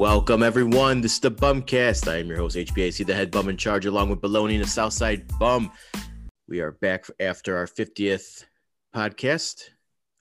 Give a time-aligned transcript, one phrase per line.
[0.00, 1.02] Welcome everyone.
[1.02, 2.10] This is the Bumcast.
[2.10, 4.66] I am your host HBAC, the head bum in charge, along with Baloney and the
[4.66, 5.70] Southside Bum.
[6.48, 8.46] We are back after our 50th
[8.96, 9.60] podcast.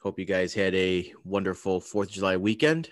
[0.04, 2.89] Hope you guys had a wonderful Fourth of July weekend.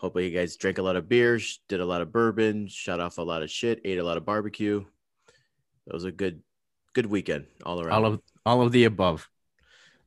[0.00, 3.18] Hope you guys drank a lot of beers, did a lot of bourbon, shot off
[3.18, 4.82] a lot of shit, ate a lot of barbecue.
[5.86, 6.40] It was a good,
[6.94, 7.92] good weekend all around.
[7.92, 9.28] All of all of the above.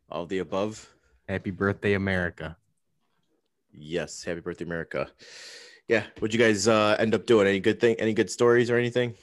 [0.09, 0.91] all of the above.
[1.29, 2.57] Happy birthday, America.
[3.71, 5.11] Yes, happy birthday, America.
[5.87, 7.47] Yeah, what'd you guys uh, end up doing?
[7.47, 7.95] Any good thing?
[7.99, 9.15] Any good stories or anything?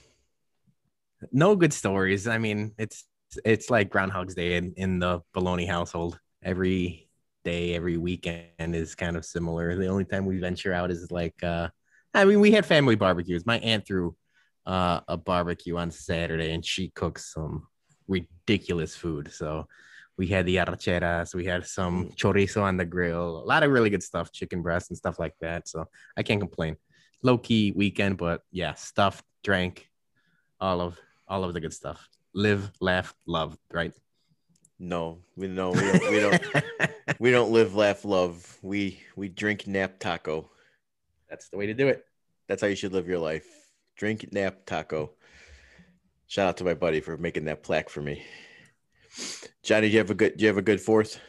[1.32, 2.28] No good stories.
[2.28, 3.04] I mean, it's
[3.44, 6.18] it's like Groundhog's Day in, in the Baloney household.
[6.42, 7.08] Every
[7.44, 9.74] day, every weekend is kind of similar.
[9.74, 11.68] The only time we venture out is like uh
[12.14, 13.46] I mean, we had family barbecues.
[13.46, 14.14] My aunt threw
[14.66, 17.66] uh, a barbecue on Saturday and she cooks some
[18.06, 19.32] ridiculous food.
[19.32, 19.66] So
[20.16, 22.16] we had the arracheras, we had some mm.
[22.16, 25.34] chorizo on the grill, a lot of really good stuff, chicken breast and stuff like
[25.40, 25.68] that.
[25.68, 26.76] So I can't complain.
[27.22, 29.88] Low key weekend, but yeah, stuff, drank,
[30.60, 32.08] all of all of the good stuff.
[32.34, 33.92] Live, laugh, love, right?
[34.78, 36.10] No, we no, we don't.
[36.10, 36.42] We don't,
[37.20, 38.58] we don't live, laugh, love.
[38.62, 40.50] We we drink, nap, taco.
[41.30, 42.04] That's the way to do it.
[42.48, 43.46] That's how you should live your life.
[43.96, 45.12] Drink, nap, taco.
[46.26, 48.24] Shout out to my buddy for making that plaque for me.
[49.62, 50.36] Johnny, do you have a good?
[50.36, 51.20] Do you have a good fourth?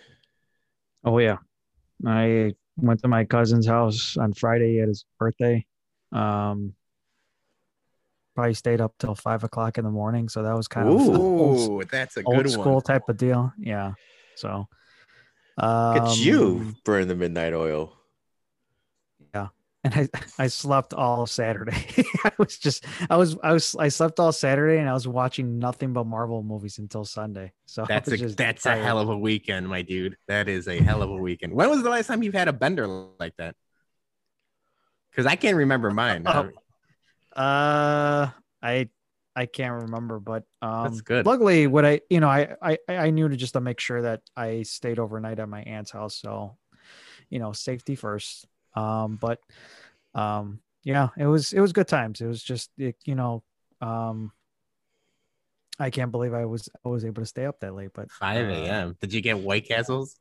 [1.03, 1.38] Oh yeah,
[2.06, 5.66] I went to my cousin's house on Friday at his birthday.
[6.12, 6.73] Um,
[8.36, 11.89] probably stayed up till five o'clock in the morning, so that was kind of old,
[11.89, 12.81] that's a old good school one.
[12.84, 13.54] type of deal.
[13.59, 13.94] Yeah,
[14.36, 14.67] so
[15.58, 17.95] Look um, at you burning the midnight oil.
[19.84, 20.08] And I
[20.39, 21.86] I slept all Saturday.
[22.23, 25.59] I was just I was I was I slept all Saturday, and I was watching
[25.59, 27.52] nothing but Marvel movies until Sunday.
[27.66, 30.17] So That's a just that's a hell of a weekend, my dude.
[30.28, 31.54] That is a hell of a weekend.
[31.54, 33.56] When was the last time you've had a bender like that?
[35.11, 36.23] Because I can't remember mine.
[36.26, 36.50] Oh,
[37.36, 38.30] Uh,
[38.61, 38.89] I
[39.36, 41.26] I can't remember, but um, That's good.
[41.26, 44.21] Luckily, what I you know I I I knew to just to make sure that
[44.38, 46.58] I stayed overnight at my aunt's house, so
[47.30, 48.48] you know safety first.
[48.76, 49.39] Um, but
[50.14, 52.22] um, yeah, it was it was good times.
[52.22, 53.44] It was just it, you know
[53.82, 54.32] um.
[55.80, 58.45] I can't believe I was I was able to stay up that late, but 5
[58.45, 58.98] uh, a.m.
[59.02, 60.16] Did you get White Castles?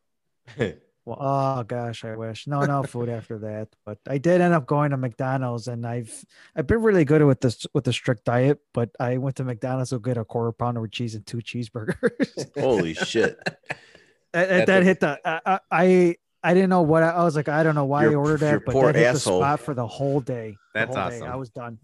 [1.05, 2.47] Well, oh gosh, I wish.
[2.47, 3.69] No, no food after that.
[3.85, 6.25] But I did end up going to McDonald's, and I've
[6.55, 8.61] I've been really good with this with the strict diet.
[8.73, 12.51] But I went to McDonald's to get a quarter pounder with cheese and two cheeseburgers.
[12.61, 13.37] Holy shit!
[14.33, 17.49] that, that, that hit the I, I I didn't know what I, I was like.
[17.49, 19.39] I don't know why Your- I ordered your that, but poor that hit asshole.
[19.41, 20.57] the spot for the whole day.
[20.75, 21.17] That's whole day.
[21.17, 21.29] awesome.
[21.29, 21.79] I was done.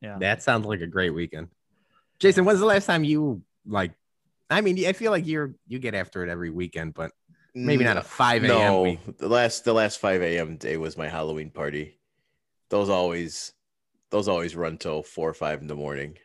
[0.00, 0.18] Yeah.
[0.18, 1.48] That sounds like a great weekend.
[2.18, 3.92] Jason, when's the last time you like?
[4.50, 7.12] I mean, I feel like you're you get after it every weekend, but
[7.54, 8.48] maybe not a 5 a.m.
[8.48, 9.00] No, week.
[9.18, 10.56] the last the last five a.m.
[10.56, 11.98] day was my Halloween party.
[12.68, 13.52] Those always
[14.10, 16.18] those always run till four or five in the morning.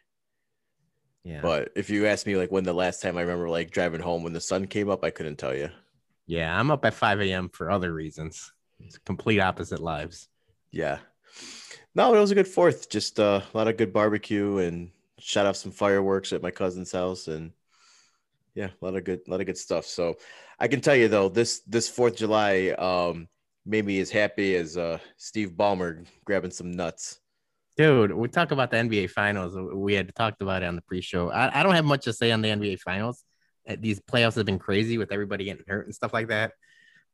[1.23, 3.99] Yeah, But if you ask me like when the last time I remember like driving
[4.01, 5.69] home when the sun came up, I couldn't tell you.
[6.27, 7.49] Yeah, I'm up at 5 a.m.
[7.49, 8.51] for other reasons.
[8.79, 10.27] It's complete opposite lives.
[10.71, 10.99] Yeah.
[11.95, 12.89] No, it was a good fourth.
[12.89, 16.91] Just uh, a lot of good barbecue and shot off some fireworks at my cousin's
[16.91, 17.51] house and
[18.53, 19.85] yeah, a lot of good, a lot of good stuff.
[19.85, 20.17] So
[20.59, 23.27] I can tell you though, this this Fourth of July um
[23.65, 27.19] made me as happy as uh Steve Ballmer grabbing some nuts.
[27.77, 29.55] Dude, we talk about the NBA finals.
[29.55, 31.29] We had talked about it on the pre-show.
[31.29, 33.23] I, I don't have much to say on the NBA finals.
[33.79, 36.53] These playoffs have been crazy with everybody getting hurt and stuff like that.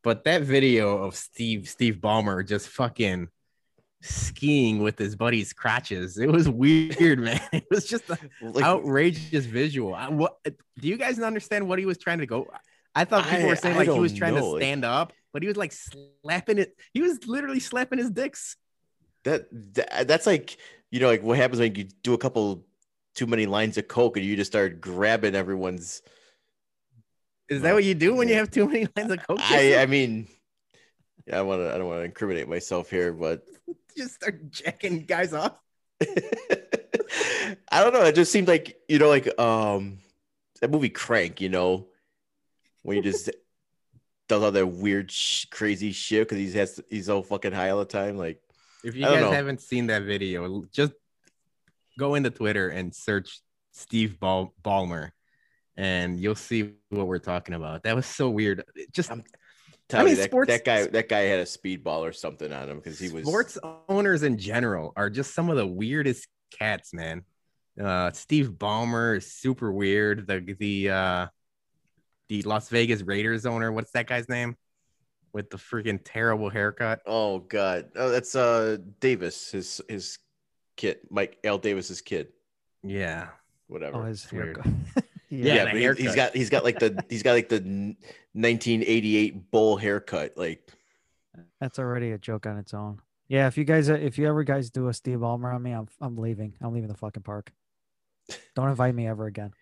[0.03, 3.29] But that video of Steve Steve Ballmer just fucking
[4.01, 7.39] skiing with his buddy's crotches, it was weird, man.
[7.53, 9.95] It was just an Like, outrageous visual.
[9.95, 12.47] I, what do you guys understand what he was trying to go?
[12.95, 15.13] I thought people I- were saying I like he was trying know, to stand up,
[15.31, 16.75] but he was like slapping it.
[16.93, 18.57] He was literally slapping his dicks.
[19.23, 20.57] that, that that's like
[20.91, 22.65] you know like what happens when you do a couple
[23.15, 26.01] too many lines of coke and you just start grabbing everyone's
[27.49, 29.39] Is that what you do when you have too many lines of coke?
[29.41, 30.27] I I mean
[31.27, 33.43] yeah, I want to I don't want to incriminate myself here, but
[33.97, 35.57] just start jacking guys off.
[37.71, 38.03] I don't know.
[38.03, 39.99] It just seemed like you know, like um,
[40.61, 41.41] that movie Crank.
[41.41, 41.87] You know,
[42.81, 43.29] when he just
[44.27, 47.79] does all that weird, sh- crazy shit because he's has he's so fucking high all
[47.79, 48.17] the time.
[48.17, 48.41] Like,
[48.83, 49.31] If you guys know.
[49.31, 50.93] haven't seen that video, just
[51.97, 53.39] go into Twitter and search
[53.71, 55.11] Steve Ball- Ballmer,
[55.77, 57.83] and you'll see what we're talking about.
[57.83, 58.63] That was so weird.
[58.75, 59.23] It just I'm
[59.89, 62.69] tell mean, you that, sports- that guy that guy had a speedball or something on
[62.69, 63.57] him because he was sports
[63.89, 67.23] owners in general are just some of the weirdest cats, man.
[67.81, 70.27] Uh, Steve Ballmer is super weird.
[70.27, 71.27] The the uh,
[72.29, 74.55] the Las Vegas Raiders owner, what's that guy's name?
[75.33, 77.01] with the freaking terrible haircut.
[77.07, 77.89] Oh god.
[77.95, 80.19] Oh, that's uh Davis, his his
[80.77, 82.27] kid, Mike Al Davis's kid.
[82.83, 83.29] Yeah.
[83.65, 83.97] Whatever.
[83.97, 84.57] Oh, his It's weird.
[84.63, 85.03] haircut.
[85.37, 87.59] Yeah, yeah, the but he's got he's got like the he's got like the
[88.33, 90.33] 1988 bull haircut.
[90.37, 90.69] Like
[91.59, 92.99] That's already a joke on its own.
[93.27, 95.71] Yeah, if you guys, uh, if you ever guys do a Steve Ballmer on me,
[95.71, 96.53] I'm I'm leaving.
[96.61, 97.51] I'm leaving the fucking park.
[98.55, 99.53] Don't invite me ever again.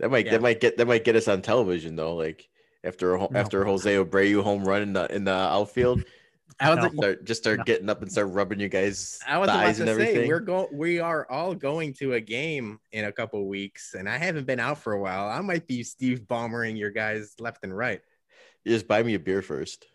[0.00, 0.32] that might Yeah.
[0.32, 2.14] that might get that might get us on television though.
[2.14, 2.48] Like
[2.84, 3.28] after a, No.
[3.34, 6.04] after Jose Abreu home run in the in the outfield,
[6.60, 7.00] I was, No.
[7.02, 7.64] start just start No.
[7.64, 10.28] getting up and start rubbing you guys I was about to and say everything.
[10.28, 10.68] we're going.
[10.72, 14.58] We are all going to a game in a couple weeks, and I haven't been
[14.60, 15.28] out for a while.
[15.28, 18.00] I might be Steve Bombering your guys left and right.
[18.64, 19.86] You just buy me a beer first,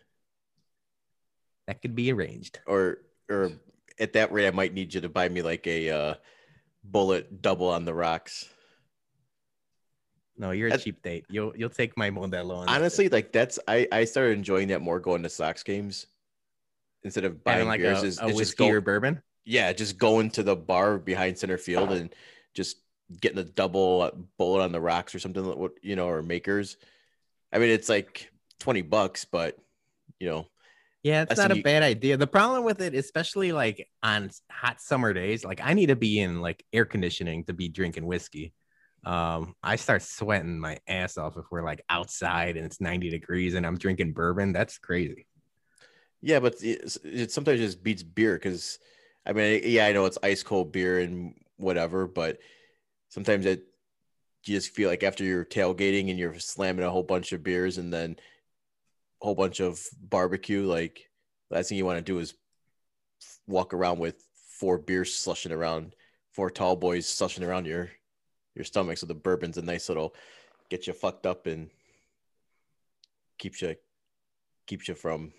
[1.66, 2.60] That could be arranged.
[2.66, 2.98] or
[3.30, 3.50] or
[3.98, 6.14] at that rate, I might need you to buy me like a uh,
[6.90, 8.48] Bulleit double on the rocks.
[10.36, 11.26] No, you're a cheap date.
[11.30, 12.60] You'll you'll take my Modelo.
[12.60, 16.06] and that's Honestly, like that's I I started enjoying that more going to Sox games
[17.04, 18.02] instead of buying like beers.
[18.02, 19.22] a, is a it's just whiskey go, or bourbon.
[19.44, 22.14] yeah, just going to the bar behind center field and
[22.54, 22.76] just
[23.20, 24.10] getting a double uh,
[24.40, 25.44] Bulleit on the rocks or something.
[25.44, 26.76] What you know, or makers.
[27.52, 29.56] I mean, it's like twenty bucks, but
[30.18, 30.46] you know,
[31.02, 32.16] Yeah, it's not a you- bad idea.
[32.16, 36.18] The problem with it, especially like on hot summer days, like I need to be
[36.20, 38.54] in like air conditioning to be drinking whiskey.
[39.04, 43.52] Um, I start sweating my ass off if we're like outside and it's 90 degrees
[43.52, 44.54] and I'm drinking bourbon.
[44.54, 45.26] That's crazy.
[46.24, 48.78] Yeah, but it, it sometimes just beats beer because
[49.26, 52.38] I mean, yeah, I know it's ice cold beer and whatever, but
[53.10, 53.62] sometimes it
[54.46, 57.76] you just feel like after you're tailgating and you're slamming a whole bunch of beers
[57.76, 58.16] and then
[59.22, 61.10] a whole bunch of barbecue, like
[61.50, 62.34] the last thing you want to do is
[63.46, 64.16] walk around with
[64.58, 65.94] four beers slushing around,
[66.32, 67.90] four tall boys slushing around your
[68.54, 68.96] your stomach.
[68.96, 70.14] So the bourbon's a nice little
[70.70, 71.68] get you fucked up and
[73.38, 73.76] keeps you
[74.66, 75.34] keeps you from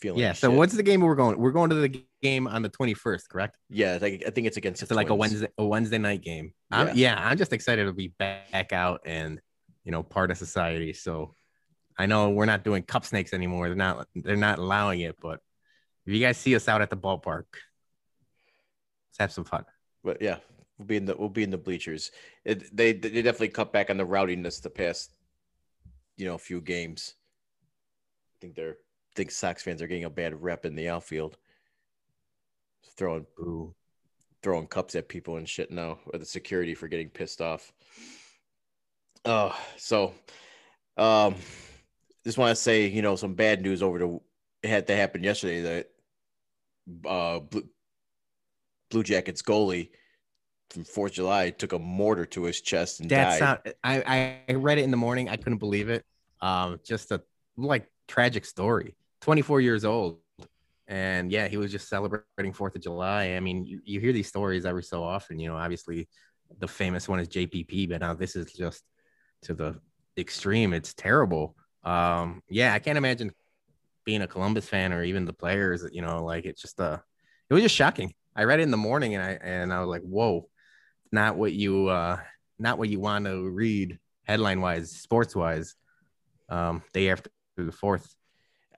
[0.00, 0.20] feeling.
[0.20, 0.28] Yeah.
[0.28, 0.58] like So shit.
[0.58, 1.38] what's the game we're going?
[1.38, 3.56] We're going to the game on the 21st, correct?
[3.68, 6.22] Yeah, I think, I think it's against It's the like a Wednesday, a Wednesday night
[6.22, 6.52] game.
[6.70, 6.92] I'm, Yeah.
[6.94, 9.40] yeah, I'm just excited to be back out and
[9.84, 10.92] you know part of society.
[10.92, 11.34] So
[11.98, 13.68] I know we're not doing cup snakes anymore.
[13.68, 14.06] They're not.
[14.14, 15.16] They're not allowing it.
[15.20, 15.40] But
[16.06, 17.44] if you guys see us out at the ballpark,
[19.08, 19.64] let's have some fun.
[20.02, 20.36] But yeah,
[20.78, 22.10] we'll be in the we'll be in the bleachers.
[22.44, 25.12] It, they they definitely cut back on the rowdiness the past,
[26.16, 27.14] you know, few games.
[27.14, 28.76] I think they're
[29.20, 31.36] think Sox fans are getting a bad rep in the outfield,
[32.96, 33.74] throwing Ooh.
[34.42, 37.70] throwing cups at people and shit now, or the security for getting pissed off.
[39.26, 40.14] Oh, so,
[40.96, 41.34] um,
[42.24, 44.20] just want to say, you know, some bad news over the
[44.62, 45.90] it had to happen yesterday that
[47.06, 47.68] uh Blue,
[48.90, 49.90] Blue Jackets goalie
[50.70, 53.58] from Fourth July took a mortar to his chest and That's died.
[53.66, 53.74] not.
[53.84, 55.28] I I read it in the morning.
[55.28, 56.06] I couldn't believe it.
[56.40, 57.20] Um, just a
[57.58, 58.94] like tragic story.
[59.20, 60.18] 24 years old,
[60.86, 63.34] and yeah, he was just celebrating Fourth of July.
[63.36, 65.38] I mean, you, you hear these stories every so often.
[65.38, 66.08] You know, obviously,
[66.58, 68.82] the famous one is JPP, but now this is just
[69.42, 69.80] to the
[70.18, 70.72] extreme.
[70.72, 71.56] It's terrible.
[71.84, 73.32] Um, yeah, I can't imagine
[74.04, 75.86] being a Columbus fan or even the players.
[75.92, 76.98] You know, like it's just uh,
[77.48, 78.14] it was just shocking.
[78.34, 80.48] I read it in the morning, and I and I was like, whoa,
[81.12, 82.18] not what you uh
[82.58, 85.74] not what you want to read headline wise, sports wise,
[86.48, 88.14] um, day after the fourth.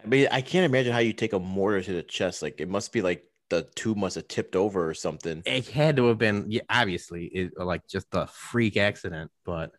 [0.04, 2.42] I mean, I can't imagine how you take a mortar to the chest.
[2.42, 5.42] Like it must be like the tube must have tipped over or something.
[5.44, 9.72] It had to have been, yeah, obviously, it like just a freak accident, but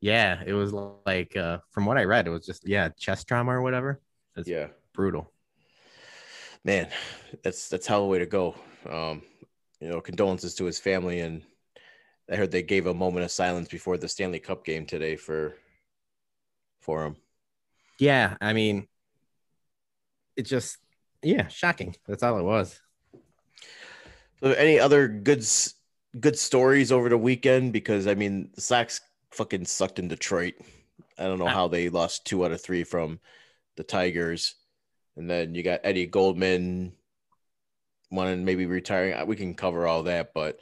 [0.00, 0.72] yeah, it was
[1.06, 4.00] like uh, from what I read, it was just yeah, chest trauma or whatever.
[4.36, 4.68] It's Yeah.
[4.94, 5.32] brutal.
[6.64, 6.88] man,
[7.42, 8.54] that's that's hell of a way to go.
[8.88, 9.22] Um,
[9.80, 11.42] you know, condolences to his family, and
[12.30, 15.56] I heard they gave a moment of silence before the Stanley Cup game today for
[16.80, 17.16] for him.
[17.98, 18.88] Yeah, I mean,
[20.36, 20.78] it just
[21.22, 21.94] yeah, shocking.
[22.06, 22.80] That's all it was.
[24.42, 25.44] So, any other good
[26.18, 27.72] good stories over the weekend?
[27.72, 29.00] Because I mean, the Sox
[29.32, 30.54] fucking sucked in Detroit.
[31.18, 31.50] I don't know ah.
[31.50, 33.20] how they lost two out of three from
[33.76, 34.54] the Tigers,
[35.16, 36.92] and then you got Eddie Goldman
[38.10, 39.26] wanting maybe retiring.
[39.26, 40.60] We can cover all that, but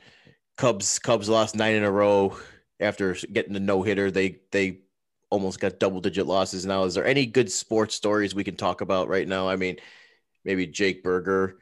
[0.56, 2.36] Cubs Cubs lost nine in a row
[2.80, 4.10] after getting the no hitter.
[4.10, 4.80] They they
[5.30, 6.84] almost got double digit losses now.
[6.84, 9.48] Is there any good sports stories we can talk about right now?
[9.48, 9.76] I mean,
[10.44, 11.58] maybe Jake Burger,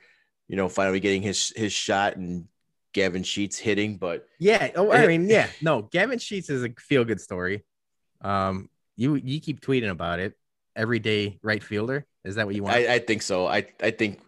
[0.48, 2.46] you know, finally getting his his shot and
[2.92, 4.70] Gavin Sheets hitting, but Yeah.
[4.74, 5.48] Oh, I mean, yeah.
[5.60, 7.64] No, Gavin Sheets is a feel good story.
[8.22, 10.34] Um, you you keep tweeting about it
[10.74, 11.38] every day.
[11.42, 12.06] Right fielder.
[12.24, 12.76] Is that what you want?
[12.76, 13.46] I, I think so.
[13.46, 14.20] I I think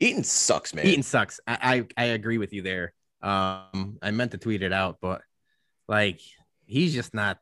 [0.00, 0.86] Eaton sucks, man.
[0.86, 1.40] Eaton sucks.
[1.46, 2.92] I, I I agree with you there.
[3.22, 5.22] Um, I meant to tweet it out, but
[5.88, 6.20] like
[6.66, 7.38] he's just not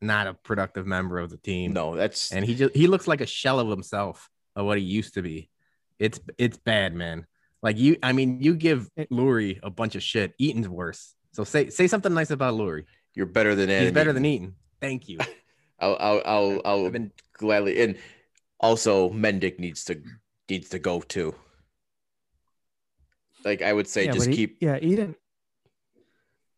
[0.00, 1.72] not a productive member of the team.
[1.72, 4.84] No, that's and he just he looks like a shell of himself of what he
[4.84, 5.50] used to be.
[5.98, 7.26] It's it's bad, man.
[7.62, 10.34] Like you, I mean, you give Leury a bunch of shit.
[10.38, 11.14] Eaton's worse.
[11.32, 12.84] So say say something nice about Leury.
[13.14, 14.22] you're better than Adam He's better Eaton.
[14.22, 14.54] than Eaton.
[14.80, 15.18] Thank you.
[15.80, 17.96] I'll I'll I'll, I'll been gladly and
[18.60, 20.00] also Mendick needs to
[20.48, 21.34] needs to go too.
[23.44, 25.14] Like I would say, yeah, just but he- keep yeah, Eaton.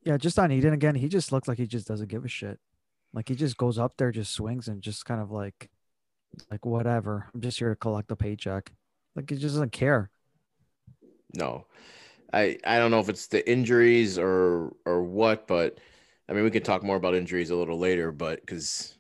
[0.02, 2.59] Yeah, just on Eaton again, he just looks like he just doesn't give a shit.
[3.12, 5.69] Like he just goes up there, just swings and just kind of like,
[6.50, 7.29] like whatever.
[7.35, 8.73] I'm just here to collect a paycheck.
[9.17, 10.11] Like he just doesn't care.
[11.35, 11.67] no.
[12.33, 15.79] I I don't know if it's the injuries or or what, but
[16.29, 18.97] I mean we can talk more about injuries a little later, but because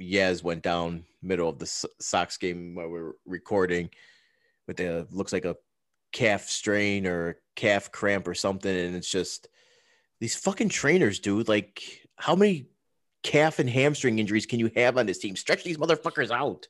[0.00, 1.66] Yaz went down middle of the
[2.00, 3.90] Sox game while we we're recording
[4.66, 5.56] with the looks like a
[6.12, 9.48] calf strain or calf cramp or something, and it's just
[10.20, 11.48] these fucking trainers, dude.
[11.48, 11.82] Like
[12.16, 12.66] how many
[13.22, 15.36] calf and hamstring injuries can you have on this team?
[15.36, 16.66] Stretch these motherfuckers out.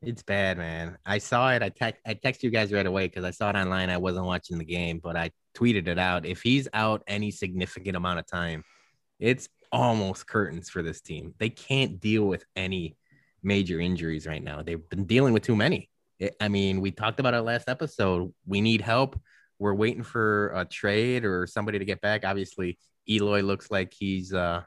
[0.00, 0.96] It's bad, man.
[1.04, 1.62] I saw it.
[1.62, 3.90] I text I text you guys right away because I saw it online.
[3.90, 6.24] I wasn't watching the game, but I tweeted it out.
[6.24, 8.62] If he's out any significant amount of time,
[9.18, 11.34] it's almost curtains for this team.
[11.38, 12.96] They can't deal with any
[13.42, 14.62] major injuries right now.
[14.62, 15.90] They've been dealing with too many.
[16.20, 18.32] It- I mean, we talked about it last episode.
[18.46, 19.20] We need help.
[19.58, 22.24] We're waiting for a trade or somebody to get back.
[22.24, 22.78] Obviously,
[23.08, 24.62] Eloy looks like he's uh,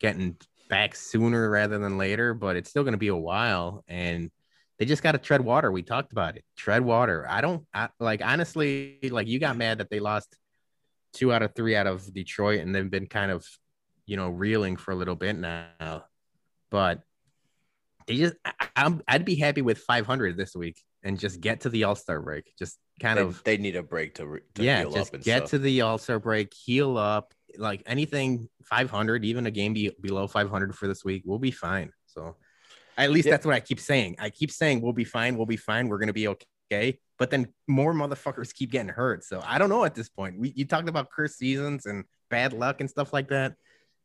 [0.00, 0.36] getting
[0.68, 3.84] back sooner rather than later, but it's still going to be a while.
[3.88, 4.30] And
[4.78, 5.70] they just got to tread water.
[5.72, 6.44] We talked about it.
[6.56, 7.26] Tread water.
[7.28, 8.98] I don't I, like honestly.
[9.10, 10.36] Like you got mad that they lost
[11.12, 13.46] two out of three out of Detroit, and they've been kind of,
[14.04, 16.04] you know, reeling for a little bit now.
[16.70, 17.00] But
[18.06, 21.70] they just, I, I'm, I'd be happy with 500 this week and just get to
[21.70, 22.52] the All Star break.
[22.58, 25.14] Just kind They, of, they need a break to, re- to yeah, heal just up
[25.14, 25.50] and get stuff.
[25.50, 27.32] to the All Star break, heal up.
[27.58, 31.92] Like anything 500, even a game be, below 500 for this week, we'll be fine.
[32.06, 32.36] So
[32.96, 33.32] at least Yeah.
[33.32, 34.16] that's what I keep saying.
[34.18, 36.98] I keep saying we'll be fine, we'll be fine, we're gonna be okay.
[37.18, 39.24] But then more motherfuckers keep getting hurt.
[39.24, 40.38] So I don't know at this point.
[40.38, 43.54] We you talked about cursed seasons and bad luck and stuff like that.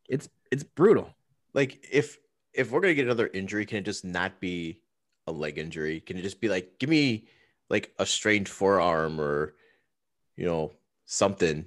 [0.09, 1.13] It's it's brutal.
[1.53, 2.17] like if
[2.53, 4.81] if we're gonna get another injury, can it just not be
[5.27, 5.99] a leg injury?
[6.01, 7.27] Can it just be like give me
[7.69, 9.55] like a strained forearm or
[10.35, 10.71] you know
[11.05, 11.65] something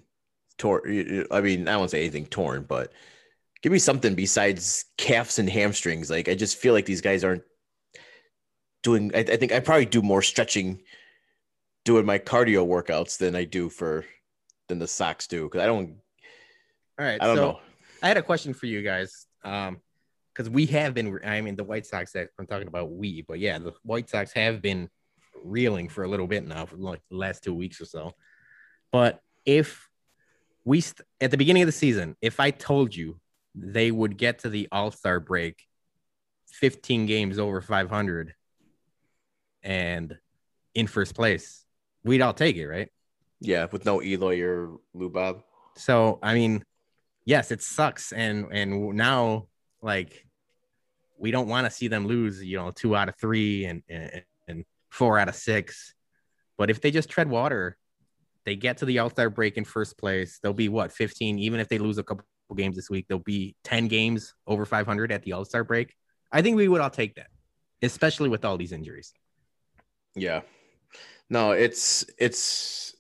[0.59, 1.27] torn?
[1.31, 2.93] I mean, I won't say anything torn, but
[3.63, 6.11] give me something besides calves and hamstrings.
[6.11, 7.45] Like I just feel like these guys aren't
[8.83, 9.11] doing.
[9.15, 10.83] I, I think I probably do more stretching
[11.85, 14.05] doing my cardio workouts than I do for
[14.69, 15.97] than the Sox do because I don't.
[16.99, 17.21] All right.
[17.21, 17.61] I don't so know.
[18.03, 19.27] I had a question for you guys.
[19.45, 19.81] Um,
[20.35, 23.59] because we have been, I mean, the White Sox, I'm talking about we, but yeah,
[23.59, 24.89] the White Sox have been
[25.45, 28.13] reeling for a little bit now, for like the last two weeks or so.
[28.91, 29.89] But if
[30.65, 33.21] we, st- at the beginning of the season, if I told you
[33.55, 35.63] they would get to the All Star break
[36.53, 38.35] 15 games over 500
[39.63, 40.17] and
[40.75, 41.65] in first place,
[42.05, 42.91] we'd all take it, right?
[43.41, 45.43] Yeah, with no Eloy or Lubob.
[45.77, 46.65] So I mean,
[47.25, 49.47] yes, it sucks, and and now
[49.83, 50.27] like
[51.19, 54.23] we don't want to see them lose, you know, two out of three and, and
[54.49, 55.95] and four out of six.
[56.57, 57.77] But if they just tread water,
[58.45, 60.39] they get to the All Star break in first place.
[60.43, 62.25] They'll be what fifteen, even if they lose a couple
[62.57, 65.95] games this week, they'll be ten games over five hundred at the All Star break.
[66.31, 67.29] I think we would all take that,
[67.83, 69.13] especially with all these injuries.
[70.15, 70.43] Yeah.
[71.31, 72.95] No, it's it's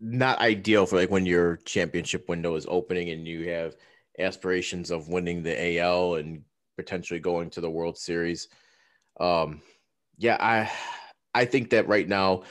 [0.00, 3.74] not ideal for like when your championship window is opening and you have
[4.18, 6.42] aspirations of winning the AL and
[6.76, 8.48] potentially going to the World Series.
[9.20, 9.62] Um
[10.16, 10.70] yeah, I
[11.34, 12.42] I think that right now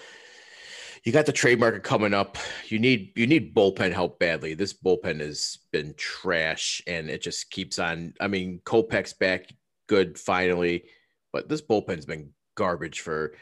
[1.08, 2.38] you got the trade market coming up.
[2.68, 4.56] You need you need bullpen help badly.
[4.56, 8.14] This bullpen has been trash and it just keeps on.
[8.20, 9.48] I mean, Kopech's back
[9.88, 10.84] good finally,
[11.32, 13.36] but this bullpen's been garbage for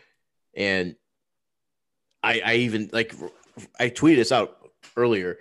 [0.56, 0.96] and
[2.22, 3.16] I, I even like
[3.80, 4.58] I tweeted this out
[4.96, 5.40] earlier.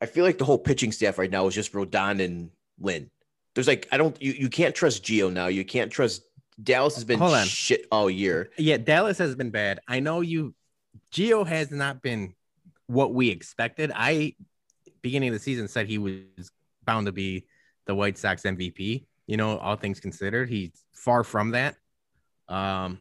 [0.00, 2.50] I feel like the whole pitching staff right now is just Rodon and
[2.80, 3.12] Lynn.
[3.54, 5.46] There's like I don't you, you can't trust Gio now.
[5.46, 6.22] You can't trust
[6.60, 8.50] Dallas has been shit all year.
[8.58, 9.78] Yeah, Dallas has been bad.
[9.86, 10.52] I know you.
[11.12, 12.34] Gio has not been
[12.86, 13.90] what we expected.
[13.94, 14.34] I
[15.02, 16.50] beginning of the season said he was
[16.84, 17.46] bound to be
[17.86, 19.06] the White Sox MVP.
[19.26, 21.76] You know, all things considered, he's far from that.
[22.48, 23.00] Um,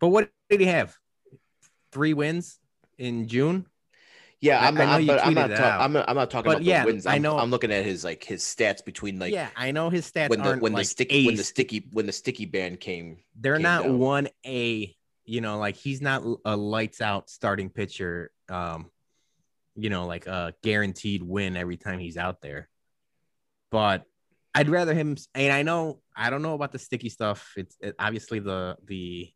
[0.00, 0.94] but what did he have?
[1.92, 2.58] Three wins
[2.98, 3.66] in June.
[4.40, 5.50] Yeah, I- I'm I I'm, you but I'm not.
[5.50, 5.80] out.
[5.80, 6.08] I'm not.
[6.08, 7.06] I'm not talking But about yeah, the wins.
[7.06, 9.90] I I'm, know- I'm looking at his like his stats between like yeah, I know
[9.90, 12.44] his stats when the aren't when like the sticky when the sticky when the sticky
[12.44, 13.18] band came.
[13.34, 14.94] they're came not one A,
[15.28, 18.90] you know, like he's not a lights out starting pitcher, um,
[19.76, 22.68] you know, like a guaranteed win every time he's out there.
[23.70, 24.04] But
[24.54, 25.16] I'd rather him.
[25.34, 27.52] And I know I don't know about the sticky stuff.
[27.58, 29.30] It's it, obviously the the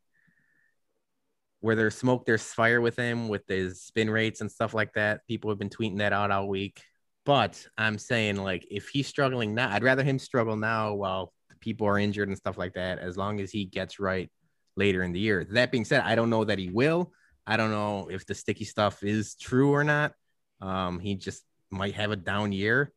[1.60, 5.26] where there's smoke, there's fire with him with his spin rates and stuff like that.
[5.28, 6.82] People have been tweeting that out all week.
[7.26, 11.86] But I'm saying like if he's struggling now, I'd rather him struggle now while people
[11.86, 14.30] are injured and stuff like that, as long as he gets right
[14.76, 15.46] later in the year.
[15.50, 17.12] That being said, I don't know that he will.
[17.46, 20.12] I don't know if the sticky stuff is true or not.
[20.60, 22.92] Um, he just might have a down year,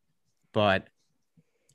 [0.52, 0.88] but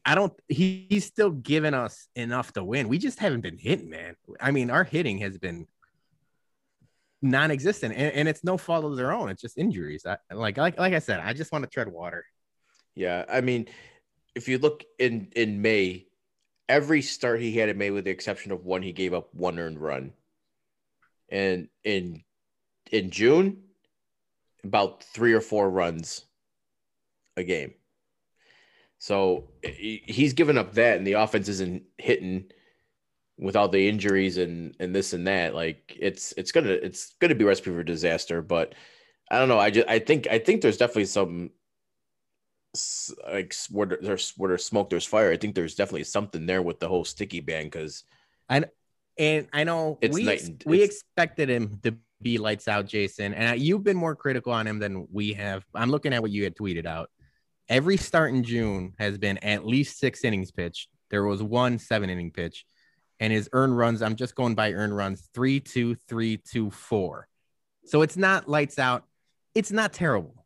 [0.06, 0.34] I don't.
[0.48, 2.88] He, he's still giving us enough to win.
[2.88, 4.16] We just haven't been hitting, man.
[4.40, 5.68] I mean, our hitting has been
[7.22, 9.30] non-existent, and, and it's no fault of their own.
[9.30, 10.06] It's just injuries.
[10.06, 12.26] I, like like like I said, I just want to tread water.
[12.96, 13.68] Yeah, I mean,
[14.34, 16.08] if you look in in May,
[16.68, 19.60] every start he had in made, with the exception of one, he gave up one
[19.60, 20.14] earned run,
[21.30, 22.24] and in
[22.92, 23.64] in June,
[24.64, 26.26] about three or four runs
[27.38, 27.74] a game.
[29.00, 32.52] So he's given up that, and the offense isn't hitting
[33.40, 35.56] with all the injuries and and this and that.
[35.56, 38.42] Like it's it's gonna it's gonna be recipe for disaster.
[38.42, 38.76] But
[39.32, 39.60] I don't know.
[39.60, 41.50] I just I think I think there's definitely some
[43.30, 45.32] like where there's where there's smoke, there's fire.
[45.32, 48.04] I think there's definitely something there with the whole sticky band because
[48.50, 48.66] and
[49.18, 53.60] and I know it's we night we expected him to be lights out, Jason, and
[53.60, 55.66] you've been more critical on him than we have.
[55.74, 57.10] I'm looking at what you had tweeted out
[57.72, 60.90] every start in June has been at least six innings pitched.
[61.10, 62.66] There was one seven inning pitch,
[63.20, 64.02] and his earned runs.
[64.02, 67.28] I'm just going by earned runs three, two, three, two, four.
[67.86, 69.06] So it's not lights out.
[69.56, 70.41] It's not terrible.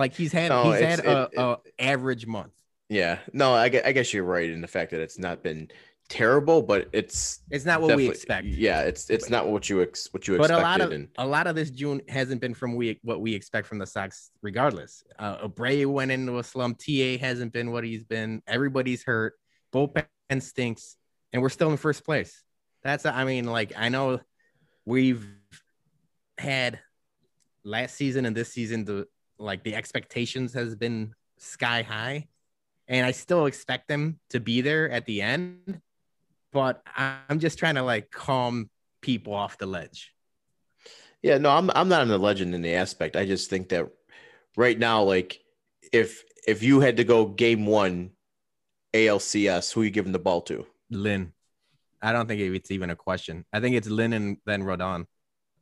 [0.00, 2.52] Like he's had No, he's had a, it- a average month.
[2.88, 3.18] yeah.
[3.32, 5.70] No, I guess, I guess you're right in the fact that it's not been
[6.08, 8.46] terrible, but it's It's not what we expect.
[8.46, 11.26] Yeah, it's it's not what you ex what you But a lot of and a
[11.26, 15.04] lot of this June hasn't been from we what we expect from the Sox, regardless.
[15.18, 16.78] Uh, Abreu went into a slump.
[16.78, 18.42] Ta hasn't been what he's been.
[18.48, 19.34] Everybody's hurt.
[19.72, 20.06] Bullpen
[20.40, 20.96] stinks,
[21.32, 22.42] and we're still in first place.
[22.82, 24.18] That's I mean, like I know
[24.84, 25.24] we've
[26.38, 26.80] had
[27.62, 29.06] last season and this season the
[29.40, 32.28] like the expectations has been sky high,
[32.88, 35.80] and I still expect them to be there at the end.
[36.52, 40.12] But I'm just trying to like calm people off the ledge.
[41.22, 43.16] Yeah, no, I'm I'm not on the legend in the aspect.
[43.16, 43.88] I just think that
[44.56, 45.40] right now, like
[45.92, 48.10] if if you had to go game one
[48.94, 50.66] ALCS, who are you giving the ball to?
[50.90, 51.32] Lynn.
[52.02, 53.44] I don't think it's even a question.
[53.52, 55.04] I think it's Lynn and then Rodon.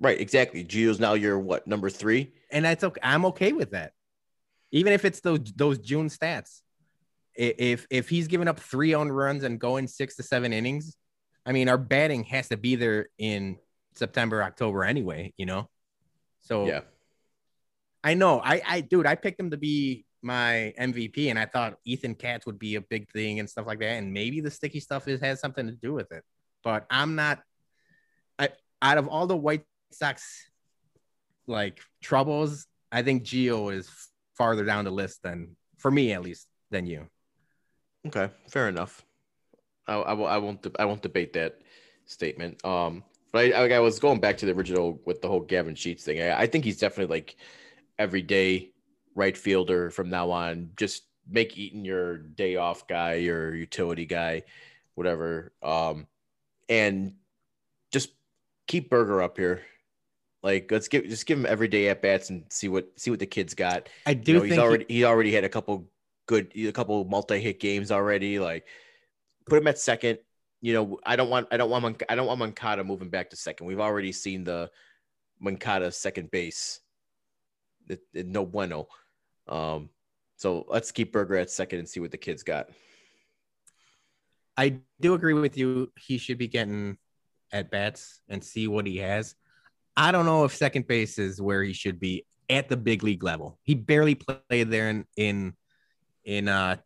[0.01, 0.64] Right, exactly.
[0.64, 2.33] Gio's now your what number three?
[2.50, 3.00] And that's okay.
[3.02, 3.92] I'm okay with that.
[4.72, 6.62] Even if it's those those June stats.
[7.34, 10.96] If if he's giving up three own runs and going six to seven innings,
[11.46, 13.58] I mean our batting has to be there in
[13.98, 15.68] September, October anyway, you know?
[16.40, 16.80] So Yeah.
[18.04, 18.40] I know.
[18.42, 22.46] I, I, dude, I picked him to be my MVP, and I thought Ethan Katz
[22.46, 23.96] would be a big thing and stuff like that.
[23.96, 26.22] And maybe the sticky stuff is, has something to do with it.
[26.62, 27.42] But I'm not.
[28.38, 30.48] I out of all the White Sox
[31.48, 33.90] like troubles, I think Gio is
[34.37, 37.08] farther down the list than for me at least than you.
[38.06, 39.04] Okay, fair enough.
[39.87, 41.58] I, I, will- I won't I won't debate that
[42.06, 42.64] statement.
[42.64, 46.04] Um, but I, I was going back to the original with the whole Gavin Sheets
[46.04, 46.22] thing.
[46.22, 47.37] I, I think he's definitely like
[47.98, 48.70] everyday
[49.14, 50.70] right fielder from now on.
[50.76, 54.44] Just make Eaton your day off guy, your utility guy,
[54.94, 55.52] whatever.
[55.62, 56.06] Um,
[56.68, 57.14] and
[57.92, 58.11] just
[58.66, 59.62] keep Burger up here.
[60.42, 63.27] Like let's give just give him everyday at bats and see what see what the
[63.27, 63.88] kids got.
[64.07, 65.90] I do you know, think he's he- already he already had a couple
[66.27, 68.66] good a couple multi-hit games already like
[69.46, 70.18] put him at second.
[70.61, 73.37] You know i don't want i don't want i don't want Moncada moving back to
[73.37, 73.66] second.
[73.66, 74.70] We've already seen the
[75.40, 76.81] Moncada second base.
[77.88, 78.88] It, it- no bueno.
[79.48, 79.90] Um
[80.37, 82.68] so let's keep Burger at second and see what the kids got.
[84.57, 85.92] I do agree with you.
[85.96, 86.98] He should be getting
[87.53, 89.35] at bats and see what he has.
[89.98, 93.24] I don't know if second base is where he should be at the big league
[93.24, 93.58] level.
[93.64, 95.54] He barely played there in in
[96.24, 96.76] in uh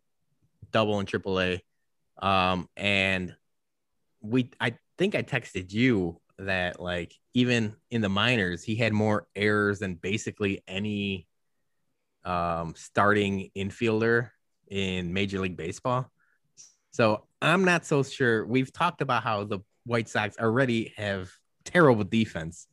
[0.71, 1.61] double and triple A.
[2.19, 3.35] Um and
[4.19, 9.27] we I think I texted you that like even in the minors he had more
[9.35, 11.27] errors than basically any
[12.25, 14.31] um starting infielder
[14.67, 16.09] in Major League Baseball.
[16.89, 18.43] So I'm not so sure.
[18.43, 21.29] We've talked about how the White Sox already have
[21.63, 22.67] terrible defense.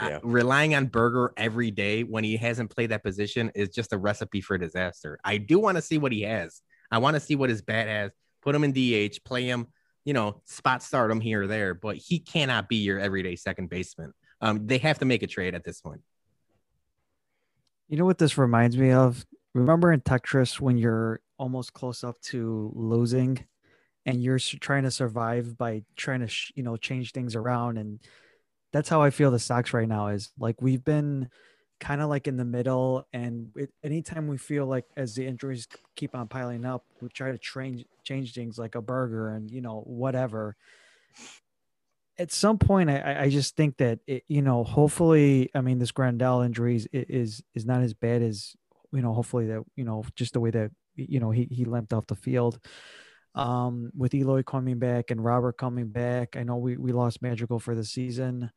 [0.00, 0.18] Uh, Yeah.
[0.22, 4.40] relying on Burger every day when he hasn't played that position is just a recipe
[4.40, 5.18] for disaster.
[5.24, 6.62] I do want to see what he has.
[6.90, 8.12] I want to see what his bat has.
[8.42, 9.66] Put him in DH, play him,
[10.04, 13.68] you know, spot start him here or there, but he cannot be your everyday second
[13.68, 14.14] baseman.
[14.40, 16.00] Um, they have to make a trade at this point.
[17.88, 19.26] You know what this reminds me of?
[19.54, 23.44] Remember in Tetris when you're almost close up to losing
[24.06, 28.00] and you're trying to survive by trying to you know change things around and
[28.72, 31.30] that's how I feel the Sox right now is like we've been
[31.80, 35.68] kind of like in the middle and it, anytime we feel like as the injuries
[35.94, 39.60] keep on piling up we try to change change things like a Burger and you
[39.60, 40.56] know whatever.
[42.18, 45.92] At some point i I- just think that it, you know hopefully i mean this
[45.92, 48.56] Grandal injuries i- is is not as bad as
[48.92, 51.92] you know hopefully that you know just the way that you know he, he limped
[51.92, 52.58] off the field
[53.34, 57.58] um with eloy coming back and robert coming back i know we, we lost Madrigal
[57.58, 58.50] for the season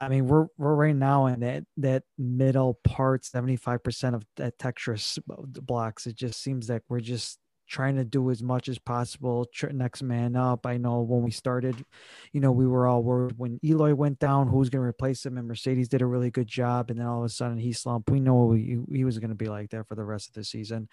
[0.00, 4.24] I mean, we're we're right now in that that middle part, seventy five percent of
[4.36, 6.06] that Tetris blocks.
[6.06, 9.46] It just seems like we're just trying to do as much as possible.
[9.72, 10.66] Next man up.
[10.66, 11.84] I know when we started,
[12.32, 15.36] you know, we were all worried when Eloy went down, who's going to replace him,
[15.38, 18.10] and Mercedes did a really good job, and then all of a sudden he slumped.
[18.10, 20.44] We know he, he was going to be like that for the rest of the
[20.44, 20.88] season.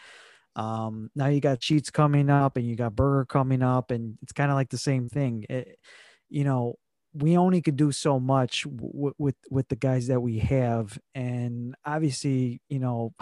[0.56, 4.34] Um, now you got Sheets coming up, and you got Burger coming up, and it's
[4.34, 5.46] kind of like the same thing.
[5.50, 5.80] It,
[6.30, 6.76] you know,
[7.14, 11.76] we only could do so much w- with with the guys that we have and
[11.86, 13.14] obviously you know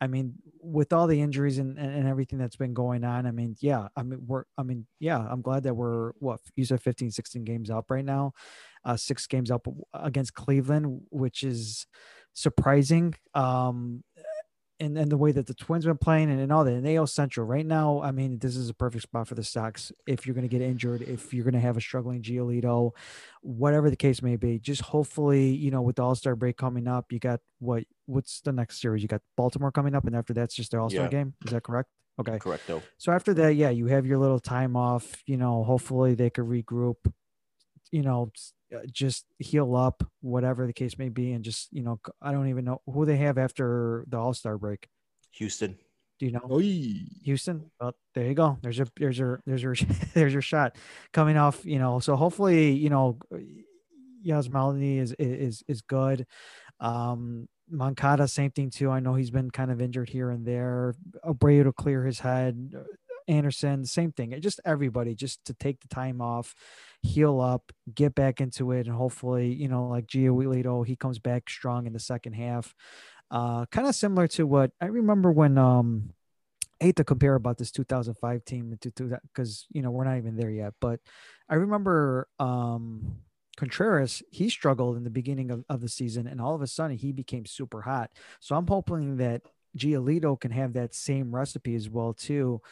[0.00, 3.30] i mean with all the injuries and, and, and everything that's been going on i
[3.30, 6.80] mean yeah i mean we're i mean yeah i'm glad that we're what you said
[6.80, 8.32] 15 16 games up right now
[8.84, 11.86] uh six games up against cleveland which is
[12.34, 14.02] surprising um
[14.80, 16.86] and, and the way that the Twins have been playing and, and all that in
[16.86, 19.90] AL Central right now, I mean, this is a perfect spot for the Sox.
[20.06, 22.92] If you're going to get injured, if you're going to have a struggling Giolito,
[23.42, 26.86] whatever the case may be, just hopefully, you know, with the All Star break coming
[26.86, 27.84] up, you got what?
[28.06, 29.02] What's the next series?
[29.02, 31.10] You got Baltimore coming up, and after that's just the All Star Yeah.
[31.10, 31.34] game.
[31.44, 31.88] Is that correct?
[32.20, 32.38] Okay.
[32.38, 32.82] Correct, though.
[32.98, 35.22] So after that, yeah, you have your little time off.
[35.26, 36.96] You know, hopefully they could regroup.
[37.90, 38.30] You know,
[38.90, 42.64] just heal up, whatever the case may be, and just you know, I don't even
[42.64, 44.88] know who they have after the All Star break.
[45.32, 45.78] Houston.
[46.18, 46.48] Do you know?
[46.50, 46.62] Oy.
[47.24, 47.70] Houston.
[47.80, 48.58] Well, there you go.
[48.62, 49.74] There's your there's your there's your
[50.14, 50.76] there's your shot
[51.12, 51.64] coming off.
[51.64, 53.18] You know, so hopefully, you know,
[54.24, 56.26] Yasmani is is is good.
[56.80, 58.90] Um, Moncada, same thing too.
[58.90, 60.94] I know he's been kind of injured here and there.
[61.24, 62.74] Abreu to clear his head.
[63.28, 64.34] Anderson, same thing.
[64.40, 66.54] Just everybody, just to take the time off,
[67.02, 71.48] heal up, get back into it, and hopefully, you know, like Gio he comes back
[71.48, 72.74] strong in the second half.
[73.30, 76.14] Uh, kind of similar to what I remember when um
[76.80, 80.16] I hate to compare about this 2005 team to that because you know we're not
[80.16, 81.00] even there yet, but
[81.48, 83.18] I remember um
[83.56, 86.96] Contreras he struggled in the beginning of, of the season and all of a sudden
[86.96, 88.10] he became super hot.
[88.40, 89.42] So I'm hoping that
[89.76, 92.62] Giolito can have that same recipe as well too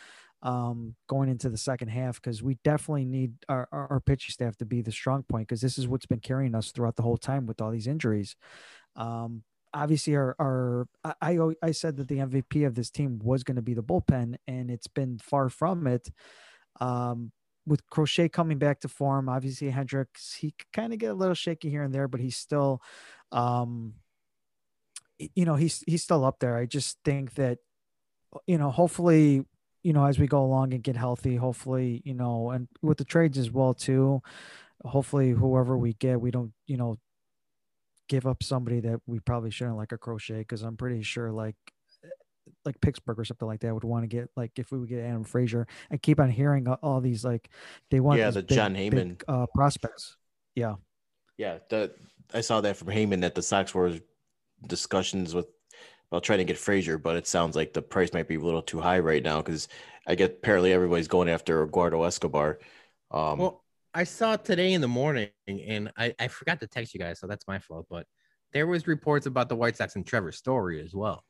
[0.42, 4.54] um going into the second half because we definitely need our, our, our pitching staff
[4.56, 7.16] to be the strong point because this is what's been carrying us throughout the whole
[7.16, 8.36] time with all these injuries
[8.96, 9.42] um
[9.76, 13.56] obviously our our I I I said that the MVP of this team was going
[13.56, 16.10] to be the bullpen, and it's been far from it.
[16.80, 17.32] Um,
[17.66, 21.68] with Crochet coming back to form, obviously Hendriks he kind of get a little shaky
[21.68, 22.80] here and there, but he's still,
[23.32, 23.94] um,
[25.18, 26.56] you know, he's he's still up there.
[26.56, 27.58] I just think that,
[28.46, 29.44] you know, hopefully,
[29.86, 33.04] you know, as we go along and get healthy, hopefully, you know, and with the
[33.04, 34.20] trades as well too.
[34.84, 36.98] Hopefully, whoever we get, we don't, you know,
[38.08, 41.54] give up somebody that we probably shouldn't like a crochet because I'm pretty sure like
[42.64, 45.04] like Pittsburgh or something like that would want to get like if we would get
[45.04, 45.68] Adam Frazier.
[45.90, 47.48] I keep on hearing all- these like
[47.92, 49.22] they want Yeah, the big- Jon big, Heyman.
[49.28, 50.16] uh, prospects.
[50.56, 50.74] Yeah,
[51.38, 51.92] Yeah, the
[52.34, 53.92] I saw that from Heyman that the Sox were
[54.66, 55.46] discussions with
[56.10, 58.62] about trying to get Frazier, but it sounds like the price might be a little
[58.62, 59.68] too high right now because
[60.06, 62.58] I get apparently everybody's going after Eduardo Escobar.
[63.10, 67.00] Um, Well, I saw today in the morning, and I, I forgot to text you
[67.00, 67.86] guys, so that's my fault.
[67.90, 68.06] But
[68.52, 71.24] there was reports about the White Sox and Trevor Story as well.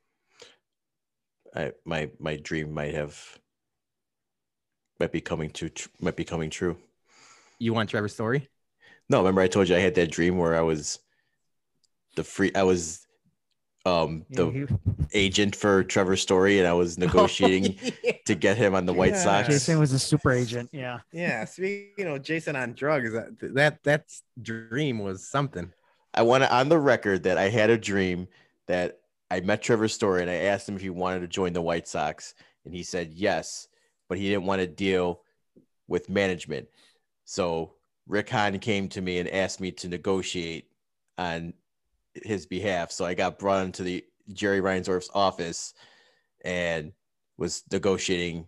[1.54, 3.38] I, my my dream might have
[5.00, 6.76] might be coming to tr- might be coming true.
[7.58, 8.48] You want Trevor Story?
[9.08, 10.98] No, remember I told you I had that dream where I was
[12.16, 13.05] the free I was
[13.86, 14.66] um Yeah, the he-
[15.12, 17.78] agent for Trevor Story and I was negotiating
[18.26, 19.22] to get him on the White Yeah.
[19.22, 19.48] Sox.
[19.48, 20.68] Jason was a super agent.
[20.72, 21.44] Yeah, yeah.
[21.44, 25.72] Speaking know, Jason on drugs, that that that's dream was something.
[26.12, 28.26] I want to on the record that I had a dream
[28.66, 28.98] that
[29.30, 31.86] I met Trevor Story and I asked him if he wanted to join the White
[31.88, 33.68] Sox and he said yes,
[34.08, 35.20] but he didn't want to deal
[35.88, 36.66] with management.
[37.24, 37.74] So
[38.08, 40.68] Rick Hahn came to me and asked me to negotiate
[41.18, 41.54] on
[42.24, 42.90] his behalf.
[42.90, 45.74] So I got brought into the Jerry Reinsdorf's office
[46.44, 46.92] and
[47.36, 48.46] was negotiating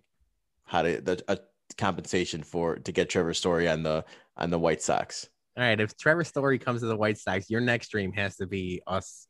[0.65, 1.39] how to the a
[1.77, 4.05] compensation for to get Trevor Story on the
[4.37, 5.29] on the White Sox.
[5.57, 8.47] All right, if Trevor Story comes to the White Sox, your next dream has to
[8.47, 9.27] be us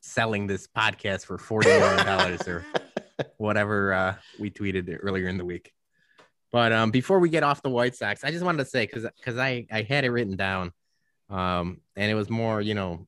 [0.00, 2.64] selling this podcast for forty million dollars or
[3.36, 5.72] whatever uh, we tweeted earlier in the week.
[6.50, 9.06] But um, before we get off the White Sox, I just wanted to say because
[9.16, 10.72] because I I had it written down,
[11.30, 13.06] um, and it was more you know,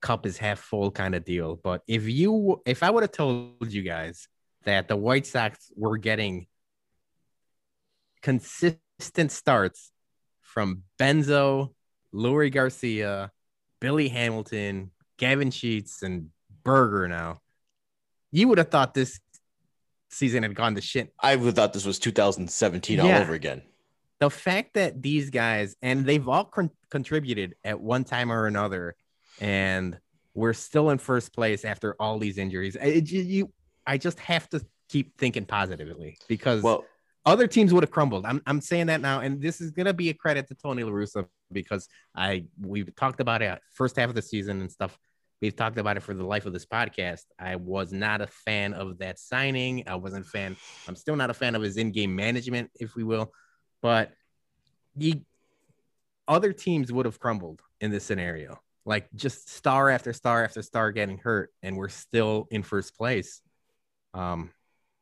[0.00, 1.56] cup is half full kind of deal.
[1.56, 4.28] But if you if I would have told you guys
[4.64, 6.46] that the White Sox were getting
[8.22, 9.92] consistent starts
[10.40, 11.72] from Benzo,
[12.12, 13.30] Leury Garcia,
[13.80, 16.30] Billy Hamilton, Gavin Sheets, and
[16.64, 17.40] Burger now,
[18.32, 19.20] you would have thought this
[20.10, 21.12] season had gone to shit.
[21.20, 23.62] I would have thought this was 2017 all over again.
[24.18, 28.96] The fact that these guys, and they've all con- contributed at one time or another,
[29.40, 29.98] and
[30.34, 32.76] we're still in first place after all these injuries.
[32.80, 33.52] It, you,
[33.86, 36.84] I just have to keep thinking positively because Well,
[37.24, 38.24] other teams would have crumbled.
[38.24, 40.90] I'm, I'm saying that now, and this is gonna be a credit to Tony La
[40.90, 44.98] Russa because I we've talked about it first half of the season and stuff.
[45.42, 47.24] We've talked about it for the life of this podcast.
[47.38, 49.84] I was not a fan of that signing.
[49.86, 50.56] I wasn't a fan.
[50.88, 53.32] I'm still not a fan of his in-game management, if we will.
[53.82, 54.12] But
[54.96, 55.20] you,
[56.26, 58.58] other teams would have crumbled in this scenario.
[58.86, 63.42] Like just star after star after star getting hurt, and we're still in first place.
[64.14, 64.50] Um,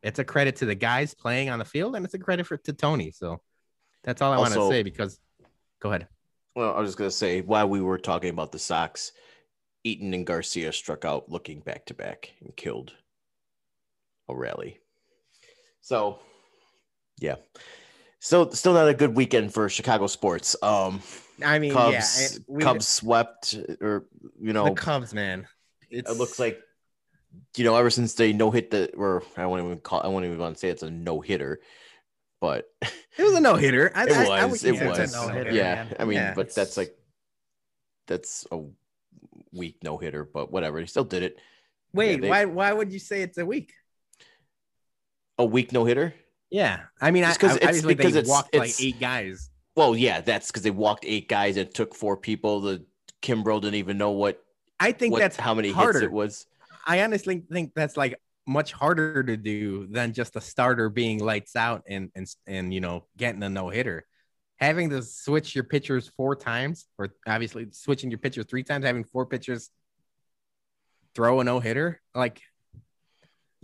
[0.03, 2.57] it's a credit to the guys playing on the field, and it's a credit for
[2.57, 3.11] to Tony.
[3.13, 3.41] So
[4.03, 4.83] that's all I want to say.
[4.83, 5.21] Because,
[5.81, 6.09] go ahead.
[6.57, 9.13] well, I was just gonna say while we were talking about the Sox,
[9.85, 12.95] Eaton and Garcia struck out looking back to back and killed
[14.29, 14.81] a rally.
[15.83, 16.21] So,
[17.21, 17.37] yeah,
[18.25, 20.57] still still not a good weekend for Chicago sports.
[20.63, 21.03] Um,
[21.45, 21.93] I mean, Cubs
[22.33, 24.07] yeah, we- Cubs swept, or
[24.41, 25.47] you know, the Cubs, man.
[25.91, 26.59] It's, it looks like
[27.57, 30.25] you know ever since they no hit the or I won't even call I won't
[30.25, 31.61] even want to say it's a no hitter,
[32.41, 33.93] but it was a no hitter.
[33.95, 35.15] I, It I- I was, it was.
[35.15, 35.53] a no-hitter.
[35.53, 35.97] yeah, man.
[35.99, 36.97] I mean, Yeah, but that's like
[38.07, 38.61] that's a
[39.53, 40.81] weak no hitter, but whatever.
[40.81, 41.37] He still did it.
[41.93, 42.47] Wait, they- why?
[42.47, 43.75] Why would you say it's a week?
[45.39, 46.15] A weak no hitter.
[46.55, 49.51] Yeah, I mean, I, I, it's obviously because they it's- walked like it's- eight guys.
[49.75, 51.57] Well, yeah, that's because they walked eight guys.
[51.57, 52.61] It took four people.
[52.61, 52.85] The
[53.23, 54.41] Kimbrel didn't even know what,
[54.79, 55.95] I think what that's how many harder.
[55.95, 56.47] hits it was.
[56.87, 61.57] I honestly think that's like much harder to do than just a starter being lights
[61.57, 64.07] out and and and you know getting a no hitter.
[64.61, 69.03] Having to switch your pitchers four times, or obviously switching your pitcher three times, having
[69.03, 69.71] four pitchers
[71.17, 72.41] throw a no hitter, like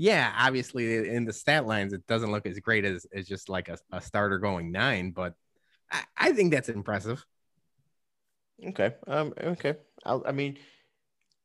[0.02, 3.68] yeah, obviously in the stat lines it doesn't look as great as, as just like
[3.68, 5.34] a, a starter going nine, but
[5.92, 7.22] I, I think that's impressive.
[8.68, 8.94] Okay.
[9.06, 9.34] Um.
[9.38, 9.74] Okay.
[10.04, 10.56] I'll, I mean,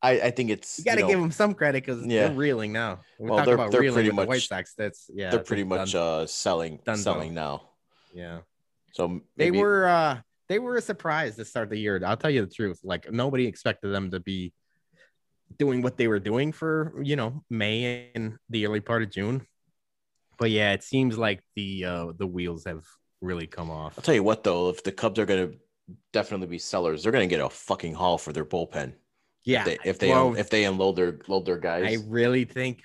[0.01, 2.27] I I think it's You got to give them some credit because Yeah.
[2.27, 2.99] they're reeling now.
[3.19, 4.73] We're Well, talking they're- about they're reeling pretty with the White Sox.
[4.77, 7.43] That's yeah, they're pretty much done- uh selling done selling deal.
[7.43, 7.69] now.
[8.13, 8.39] yeah.
[8.93, 12.01] So They were uh they were a surprise to start the year.
[12.05, 12.79] I'll tell you the truth.
[12.83, 14.53] Like nobody expected them to be
[15.57, 19.45] doing what they were doing for you know May and the early part of June.
[20.37, 22.83] But yeah, it seems like the uh the wheels have
[23.21, 23.95] really come off.
[23.97, 25.51] I'll tell you what though, if the Cubs are gonna
[26.13, 28.93] definitely be sellers, they're gonna get a fucking haul for their bullpen.
[29.43, 31.85] Yeah, If they if they, well, if they unload their load their guys.
[31.85, 32.81] I really think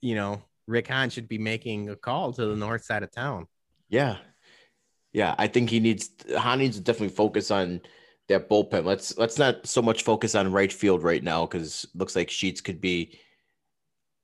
[0.00, 3.46] you know Rick Hahn should be making a call to the north side of town.
[3.88, 4.16] Yeah.
[5.12, 7.80] Yeah, I think he needs Hahn needs to definitely focus on
[8.28, 8.84] that bullpen.
[8.84, 12.60] Let's let's not so much focus on right field right now because looks like Sheets
[12.60, 13.18] could be,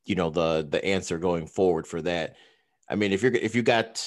[0.05, 2.37] you know, the the answer going forward for that.
[2.89, 4.05] I mean, if you're if you got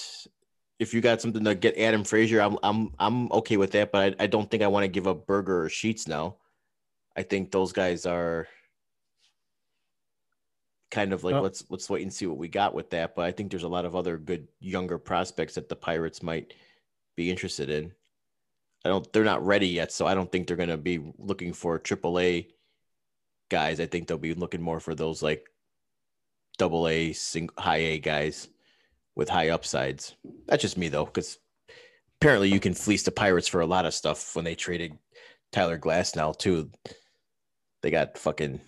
[0.80, 4.16] if you got something to get Adam Frazier, I'm I'm I'm okay with that, but
[4.20, 6.38] I, I don't think I want to give up Burger or Sheets now.
[7.16, 8.48] I think those guys are
[10.92, 13.16] kind of like Well- let's let's wait and see what we got with that.
[13.16, 16.54] But I think there's a lot of other good younger prospects that the Pirates might
[17.16, 17.94] be interested in.
[18.86, 21.80] I don't they're not ready yet, so I don't think they're gonna be looking for
[21.80, 22.50] AAA
[23.50, 23.80] guys.
[23.80, 25.50] I think they'll be looking more for those like
[26.60, 28.48] double A, sing, high A guys
[29.16, 30.16] with high upsides.
[30.46, 31.40] That's just me though, because
[32.22, 34.98] apparently you can fleece the Pirates for a lot of stuff when they traded
[35.52, 36.70] Tyler Glasnow too.
[37.82, 38.62] They got fucking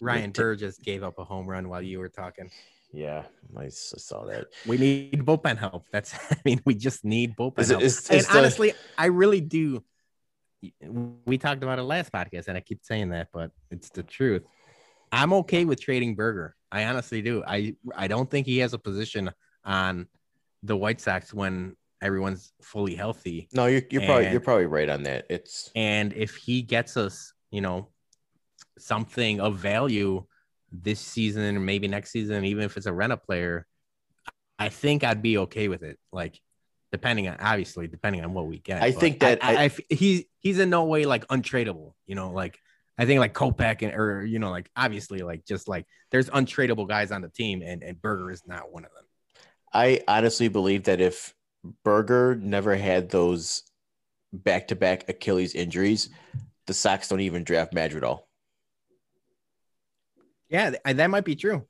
[0.00, 2.50] Ryan Burr just gave up a home run while you were talking.
[2.92, 3.24] Yeah,
[3.56, 4.46] I saw that.
[4.66, 5.84] We need bullpen help.
[5.92, 7.82] That's I mean, we just need bullpen Is help.
[7.82, 9.82] is- and is the- honestly, I really do.
[11.24, 14.42] We talked about it last podcast, and I keep saying that, but it's the truth.
[15.10, 16.54] I'm okay with trading Burger.
[16.70, 17.42] I honestly do.
[17.46, 19.30] I I don't think he has a position
[19.64, 20.06] on
[20.62, 23.48] the White Sox when everyone's fully healthy.
[23.52, 25.26] No, you're you're probably you're probably right on that.
[25.30, 27.88] It's And if he gets us, you know,
[28.78, 30.24] something of value
[30.72, 33.66] this season or maybe next season, even if it's a rent a player,
[34.58, 35.98] I think I'd be okay with it.
[36.12, 36.40] Like,
[36.92, 38.82] depending on obviously depending on what we get.
[38.82, 41.92] I think that I, I- I, he's he's in no way like untradeable.
[42.06, 42.58] You know, like
[42.98, 46.88] I think like Kopech and or you know like obviously like just like there's untradeable
[46.88, 49.04] guys on the team and and Burger is not one of them.
[49.72, 51.32] I honestly believe that if
[51.84, 53.62] Burger never had those
[54.32, 56.10] back to back Achilles injuries,
[56.66, 58.26] the Sox don't even draft Madrigal.
[60.50, 61.64] Yeah, that might be true.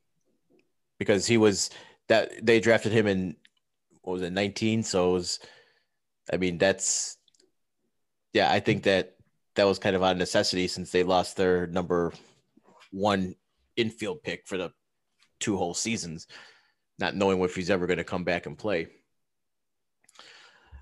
[0.99, 1.71] Because he was
[2.09, 3.37] that they drafted him in
[4.03, 4.83] what was it, 19?
[4.83, 5.41] So it was
[6.33, 7.19] I mean, that's
[8.33, 9.17] yeah, I think that
[9.57, 12.13] that was kind of a necessity since they lost their number
[12.91, 13.35] one
[13.77, 14.73] infield pick for the
[15.41, 16.27] two whole seasons,
[16.99, 18.89] not knowing if he's ever going to come back and play.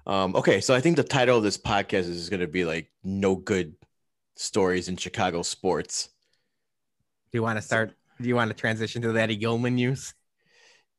[0.07, 2.91] Um, okay, so I think the title of this podcast is going to be like
[3.03, 3.75] "No Good
[4.37, 6.11] Stories in Chicago Sports."
[7.31, 7.93] Do you want to start?
[8.21, 10.15] Do you want to transition to the Eddie Goldman news?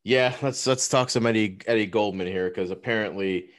[0.03, 3.49] Yeah, let's let's talk some Eddie Eddie Goldman here because apparently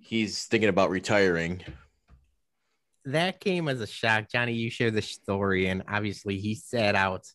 [0.00, 1.62] he's thinking about retiring.
[3.04, 4.54] That came as a shock, Johnny.
[4.54, 7.26] You shared the story, and obviously he set out.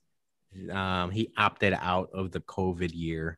[0.71, 3.38] Um, he opted out of the COVID year,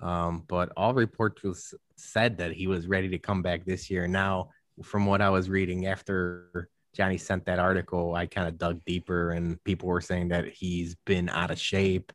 [0.00, 4.06] um, but all reports was said that he was ready to come back this year.
[4.06, 4.50] Now,
[4.82, 9.30] from what I was reading after Johnny sent that article, I kind of dug deeper,
[9.30, 12.12] and people were saying that he's been out of shape.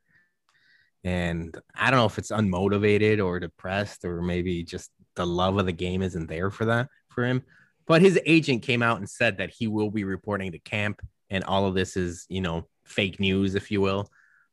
[1.03, 5.65] And I don't know if it's unmotivated or depressed, or maybe just the love of
[5.65, 7.43] the game isn't there for that for him.
[7.87, 11.43] But his agent came out and said that he will be reporting to camp, and
[11.43, 14.09] all of this is, you know, fake news, if you will.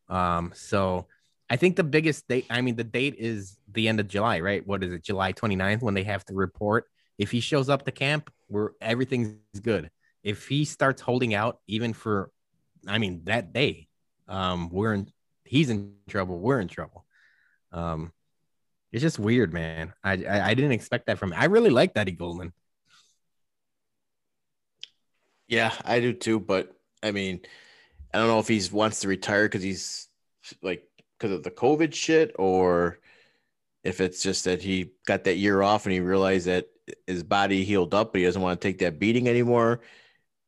[0.08, 1.06] Um, so
[1.50, 4.66] I think the biggest date, I mean, the date is the end of July, right?
[4.66, 6.86] What is it, July 29th, when they have to report?
[7.18, 9.90] If he shows up to camp, where everything's good.
[10.24, 12.32] If he starts holding out, even for,
[12.88, 13.86] I mean, that day,
[14.26, 15.12] um, we're in,
[15.44, 16.40] he's in trouble.
[16.40, 17.04] We're in trouble.
[17.70, 18.12] Um,
[18.90, 19.92] it's just weird, man.
[20.02, 21.32] I, I, I didn't expect that from.
[21.36, 22.52] I really like Eddie Goldman.
[25.48, 26.40] Yeah, I do too.
[26.40, 27.40] But I mean,
[28.12, 30.08] I don't know if he wants to retire because he's
[30.62, 33.00] like because of the COVID shit, or
[33.82, 36.66] if it's just that he got that year off and he realized that
[37.06, 39.80] his body healed up, but he doesn't want to take that beating anymore.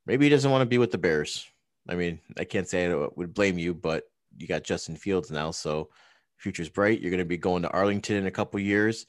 [0.06, 1.46] Maybe he doesn't want to be with the Bears.
[1.88, 4.04] I mean, I can't say I would blame you, but
[4.36, 5.90] you got Justin Fields now, so
[6.36, 7.00] future's bright.
[7.00, 9.06] You're going to be going to Arlington in a couple years,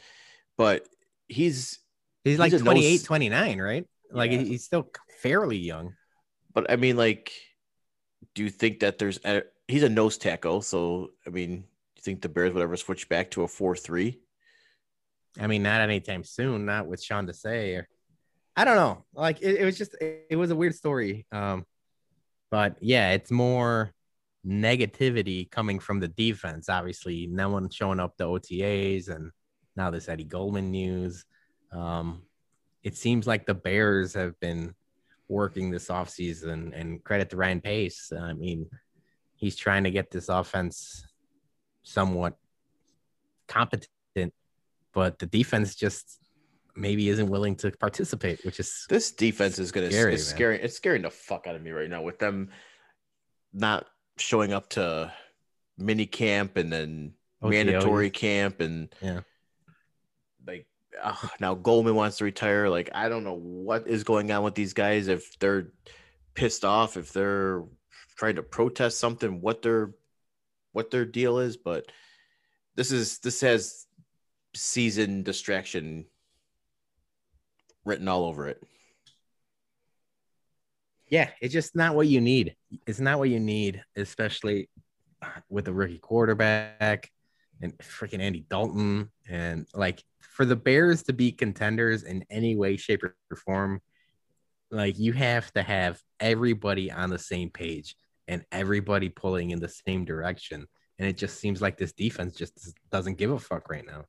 [0.58, 0.88] but
[1.28, 1.80] he's
[2.24, 3.04] he's like 28, nose...
[3.04, 3.86] 29, right?
[4.12, 4.40] Like yeah.
[4.40, 4.90] he's still
[5.22, 5.94] fairly young.
[6.54, 7.32] But I mean, like,
[8.36, 10.62] do you think that there's a, he's a nose tackle?
[10.62, 11.62] So I mean, do
[11.98, 14.20] you think the Bears would ever switch back to a four three?
[15.40, 16.66] I mean, not anytime soon.
[16.66, 17.80] Not with Sean Desai.
[17.80, 17.88] Or
[18.58, 19.06] I don't know.
[19.14, 21.28] Like it, it was just it, it was a weird story.
[21.32, 21.64] Um,
[22.50, 23.94] but yeah, it's more
[24.46, 26.68] negativity coming from the defense.
[26.68, 29.32] Obviously, no one showing up the OTAs, and
[29.76, 31.24] now this Eddie Goldman news.
[31.72, 32.24] Um,
[32.84, 34.74] it seems like the Bears have been
[35.28, 38.12] working this offseason, and credit to Ryan Pace.
[38.12, 38.68] I mean,
[39.36, 41.06] he's trying to get this offense
[41.84, 42.36] somewhat
[43.48, 43.88] competent,
[44.94, 46.20] but the defense just
[46.78, 50.62] maybe isn't willing to participate, which is this defense is going to it's scary.
[50.62, 52.50] It's scaring the fuck out of me right now with them
[53.54, 53.86] not
[54.18, 55.12] showing up to
[55.78, 59.22] mini camp and then OTO, mandatory camp and yeah.
[60.46, 60.68] like
[61.02, 62.70] uh, now Goldman wants to retire.
[62.70, 65.72] Like I don't know what is going on with these guys if they're
[66.38, 67.64] pissed off if they're
[68.16, 69.92] trying to protest something what their
[70.72, 71.92] what their deal is but
[72.76, 73.88] this is this has
[74.56, 76.06] season distraction
[77.88, 78.62] written all over it
[81.10, 82.56] yeah, it's just not what you need.
[82.86, 84.70] It's not what you need, especially
[85.50, 87.10] with a rookie quarterback
[87.62, 89.10] and freaking Andy Dalton.
[89.28, 93.82] And like for the Bears to be contenders in any way, shape, or form,
[94.70, 97.96] like you have to have everybody on the same page
[98.28, 100.68] and everybody pulling in the same direction.
[101.00, 104.06] And it just seems like this defense just doesn't give a fuck right now.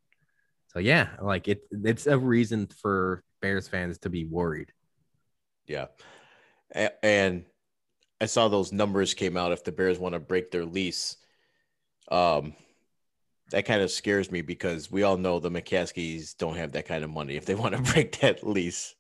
[0.69, 4.73] So yeah, like it, it's a reason for Bears fans to be worried.
[5.67, 5.87] Yeah
[6.75, 7.45] and
[8.21, 11.17] I saw those numbers came out if the Bears want to break their lease.
[12.11, 12.55] Um,
[13.51, 17.05] that kind of scares me because we all know the McCaskies don't have that kind
[17.05, 18.95] of money if they want to break that lease.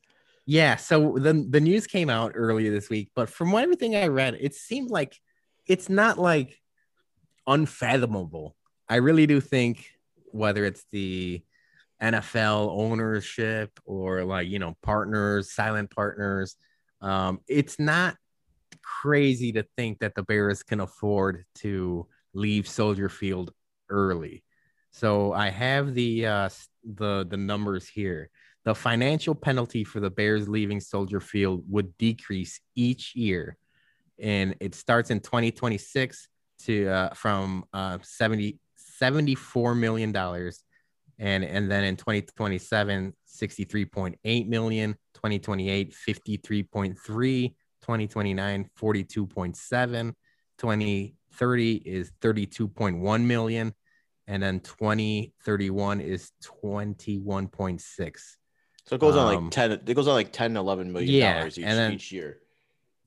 [0.46, 4.38] Yeah, so the the news came out earlier this week, but from everything I read,
[4.40, 5.14] it seemed like
[5.66, 6.58] it's not like
[7.46, 8.56] unfathomable.
[8.88, 9.90] I really do think
[10.30, 11.42] whether it's the
[12.02, 16.56] NFL ownership or like you know partners, silent partners,
[17.00, 18.16] um, it's not
[18.82, 23.52] crazy to think that the Bears can afford to leave Soldier Field
[23.88, 24.44] early.
[24.90, 26.48] So I have the uh,
[26.84, 28.30] the the numbers here.
[28.64, 33.56] The financial penalty for the Bears leaving Soldier Field would decrease each year
[34.18, 36.28] and it starts in 2026
[36.60, 40.64] to uh, from uh, 70 74 million dollars
[41.18, 50.12] and and then in 2027 63.8 million 2028 53.3 2029 42.7
[50.58, 53.72] 2030 is 32.1 million
[54.26, 58.36] and then 2031 is 21.6
[58.84, 61.38] So it goes on Um, like 10 it goes on like 10 11 million Yeah,
[61.38, 62.40] dollars each, and then- each year.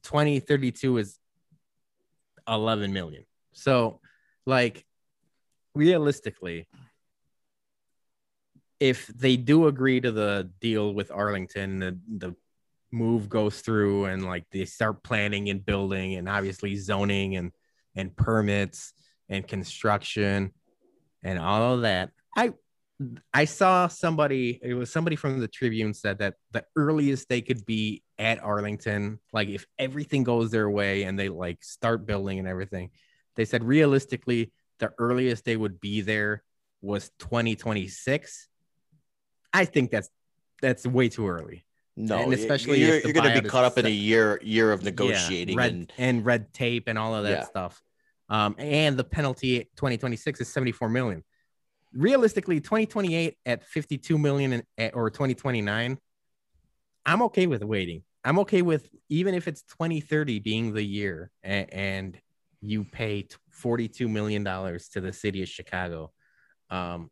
[0.03, 1.19] 2032 is
[2.47, 3.23] 11 million.
[3.51, 4.01] So,
[4.47, 4.83] like,
[5.75, 6.67] realistically,
[8.81, 12.35] if they do agree to the deal with Arlington, the, the
[12.91, 17.51] move goes through and like they start planning and building and obviously zoning and
[17.95, 18.93] and permits
[19.29, 20.51] and construction
[21.23, 22.09] and all of that.
[22.35, 22.53] I
[23.31, 27.65] I saw somebody, it was somebody from the Tribune said that the earliest they could
[27.65, 32.47] be at Arlington, like if everything goes their way and they like start building and
[32.47, 32.89] everything,
[33.35, 36.43] they said realistically, the earliest they would be there
[36.81, 38.49] was 2026.
[39.53, 40.09] I think that's
[40.61, 41.65] that's way too early.
[41.97, 44.71] No, and especially you're, if you're going to be caught up in a year year
[44.71, 47.43] of Yeah, negotiating red, and and red tape and all of that Yeah.
[47.45, 47.81] stuff.
[48.29, 51.23] Um, and the penalty 2026 is 74 million.
[51.93, 55.97] Realistically, 2028 at 52 million and, or 2029,
[57.05, 58.03] I'm okay with waiting.
[58.23, 62.21] I'm okay with even if it's 2030 being the year and, and
[62.61, 66.11] you pay 42 million dollars to the city of Chicago.
[66.69, 67.09] Um,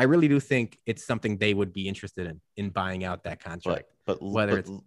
[0.00, 3.38] I really do think it's something they would be interested in in buying out that
[3.44, 3.84] contract.
[4.06, 4.80] but but Whether but, it's-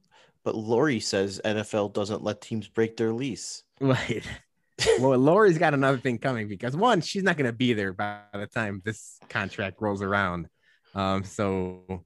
[0.43, 3.63] but Lori says NFL doesn't let teams break their lease.
[3.79, 4.25] Right.
[4.99, 8.21] well, Lori's got another thing coming because one, she's not going to be there by
[8.33, 10.49] the time this contract rolls around.
[10.95, 12.03] Um, so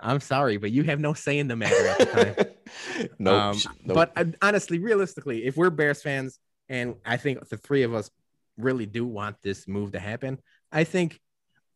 [0.00, 3.08] I'm sorry, but you have no say in the matter at the time.
[3.18, 6.38] no, Um, But uh, honestly, realistically, if we're Bears fans,
[6.70, 8.10] and I think the three of us
[8.56, 10.38] really do want this move to happen,
[10.72, 11.20] I think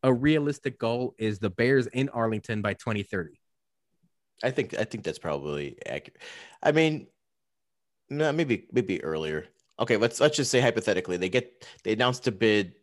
[0.05, 3.39] a realistic goal is the Bears in Arlington by 2030.
[4.43, 6.21] I think I think that's probably accurate.
[6.61, 7.07] I mean,
[8.09, 9.47] no, maybe maybe earlier.
[9.79, 12.75] Okay, let's let's just say hypothetically they get they announce a bid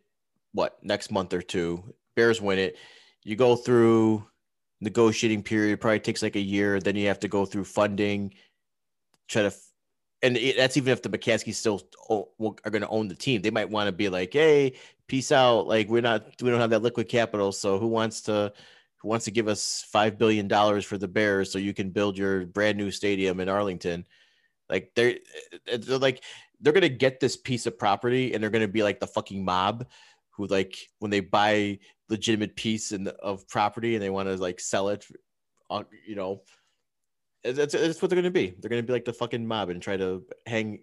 [0.51, 1.81] what next month or two.
[2.17, 2.77] Bears win it.
[3.23, 4.25] You go through
[4.81, 5.79] negotiating period.
[5.79, 6.81] Probably takes like a year.
[6.81, 8.33] Then you have to go through funding.
[9.29, 9.53] Try to,
[10.23, 13.41] and it, that's even if the McCaskies still are going to own the team.
[13.41, 14.73] They might want to be like, hey,
[15.07, 15.67] peace out.
[15.67, 17.51] Like we're not we don't have that liquid capital.
[17.51, 18.53] So who wants to
[18.97, 22.17] who wants to give us five billion dollars for the Bears so you can build
[22.17, 24.07] your brand new stadium in Arlington?
[24.69, 25.17] Like they're,
[25.67, 26.23] they're like
[26.61, 29.85] they're gonna get this piece of property and they're gonna be like the fucking mob
[30.31, 34.59] who like when they buy legitimate piece the, of property and they want to like
[34.59, 35.05] sell it,
[35.69, 36.41] uh, you know,
[37.43, 38.55] that's that's what they're gonna be.
[38.59, 40.79] They're gonna be like the fucking mob and try to hang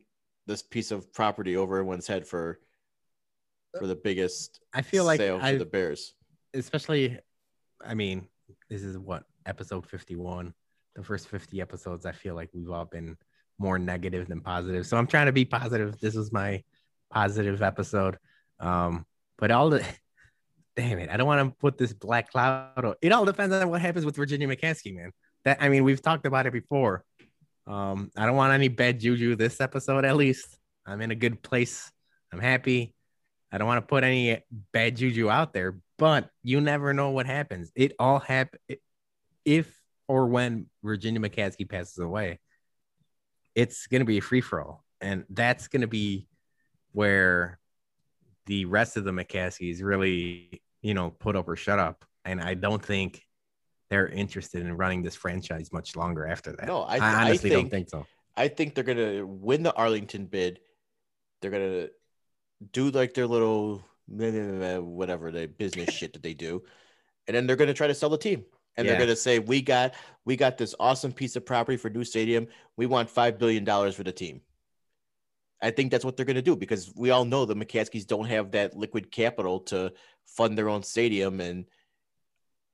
[0.46, 2.58] this piece of property over everyone's head for
[3.78, 6.14] for the biggest I feel like sale for I the Bears.
[6.54, 7.18] especially
[7.84, 8.26] i mean
[8.68, 10.52] this is what episode 51
[10.96, 13.16] the first 50 episodes i feel like we've all been
[13.58, 14.86] more negative than positive.
[14.86, 16.00] So i'm trying to be positive.
[16.00, 16.64] This was my
[17.10, 18.18] positive episode.
[18.58, 19.06] Um
[19.38, 19.84] but all the
[20.76, 21.10] damn it.
[21.10, 24.16] I don't want to put this black cloud it all depends on what happens with
[24.16, 25.12] virginia mccaskey man
[25.44, 27.04] that i mean we've talked about it before
[27.66, 31.42] um i don't want any bad juju this episode at least i'm in a good
[31.42, 31.90] place
[32.32, 32.94] i'm happy
[33.52, 37.26] I don't want to put any bad juju out there, but you never know what
[37.26, 37.72] happens.
[37.74, 38.60] It all happen
[39.44, 42.38] if or when Virginia McCaskey passes away.
[43.54, 46.28] It's going to be a free for all, and that's going to be
[46.92, 47.58] where
[48.46, 52.04] the rest of the McCaskies really, you know, put up or shut up.
[52.24, 53.22] And I don't think
[53.90, 56.66] they're interested in running this franchise much longer after that.
[56.66, 58.06] No, I, I, th- I honestly think, don't think so.
[58.36, 60.60] I think they're gonna win the Arlington bid.
[61.42, 61.88] They're gonna
[62.72, 66.62] do like their little whatever the business shit that they do,
[67.26, 68.44] and then they're gonna try to sell the team.
[68.76, 68.92] And Yeah.
[68.92, 72.46] they're gonna say, "We got we got this awesome piece of property for new stadium.
[72.76, 74.40] We want five billion dollars for the team."
[75.60, 78.52] I think that's what they're gonna do because we all know the McCaskies don't have
[78.52, 79.92] that liquid capital to
[80.24, 81.66] fund their own stadium, and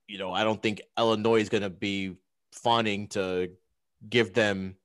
[0.09, 2.17] you know I don't think Illinois is gonna be
[2.53, 3.51] fawning to
[4.09, 4.77] give them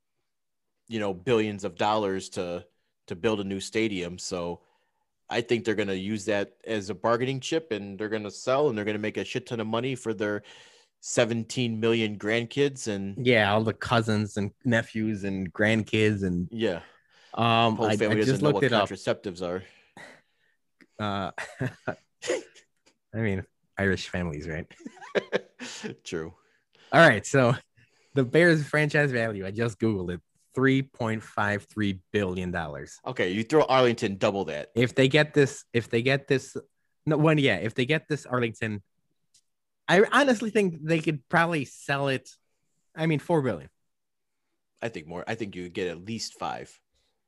[0.87, 2.65] you know billions of dollars to
[3.07, 4.17] to build a new stadium.
[4.17, 4.61] So
[5.33, 8.29] i think they're going to use that as a bargaining chip and they're going to
[8.29, 10.43] sell and they're going to make a shit ton of money for their
[10.99, 16.81] 17 million grandkids and Yeah, all the cousins and nephews and grandkids and yeah.
[17.33, 18.89] Um whole I, family I doesn't just know looked what it up.
[18.89, 19.63] contraceptives are.
[20.99, 21.31] Uh,
[23.15, 23.45] I mean,
[23.81, 24.67] Irish families, right?
[26.03, 26.33] true
[26.91, 27.25] All right.
[27.25, 27.55] So
[28.15, 30.21] the Bears franchise value, I just Googled it
[30.57, 32.99] 3.53 billion dollars.
[33.05, 34.69] Okay, you throw Arlington double that.
[34.75, 36.57] If they get this, if they get this,
[37.05, 38.81] no one, yeah, if they get this Arlington,
[39.87, 42.29] I honestly think they could probably sell it.
[42.95, 43.69] I mean, four billion.
[44.81, 45.23] I think more.
[45.27, 46.67] I think you get at least five.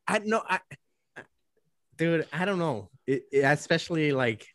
[0.07, 0.59] I know, I,
[1.97, 2.89] dude, I don't know.
[3.07, 4.47] It, it- especially like,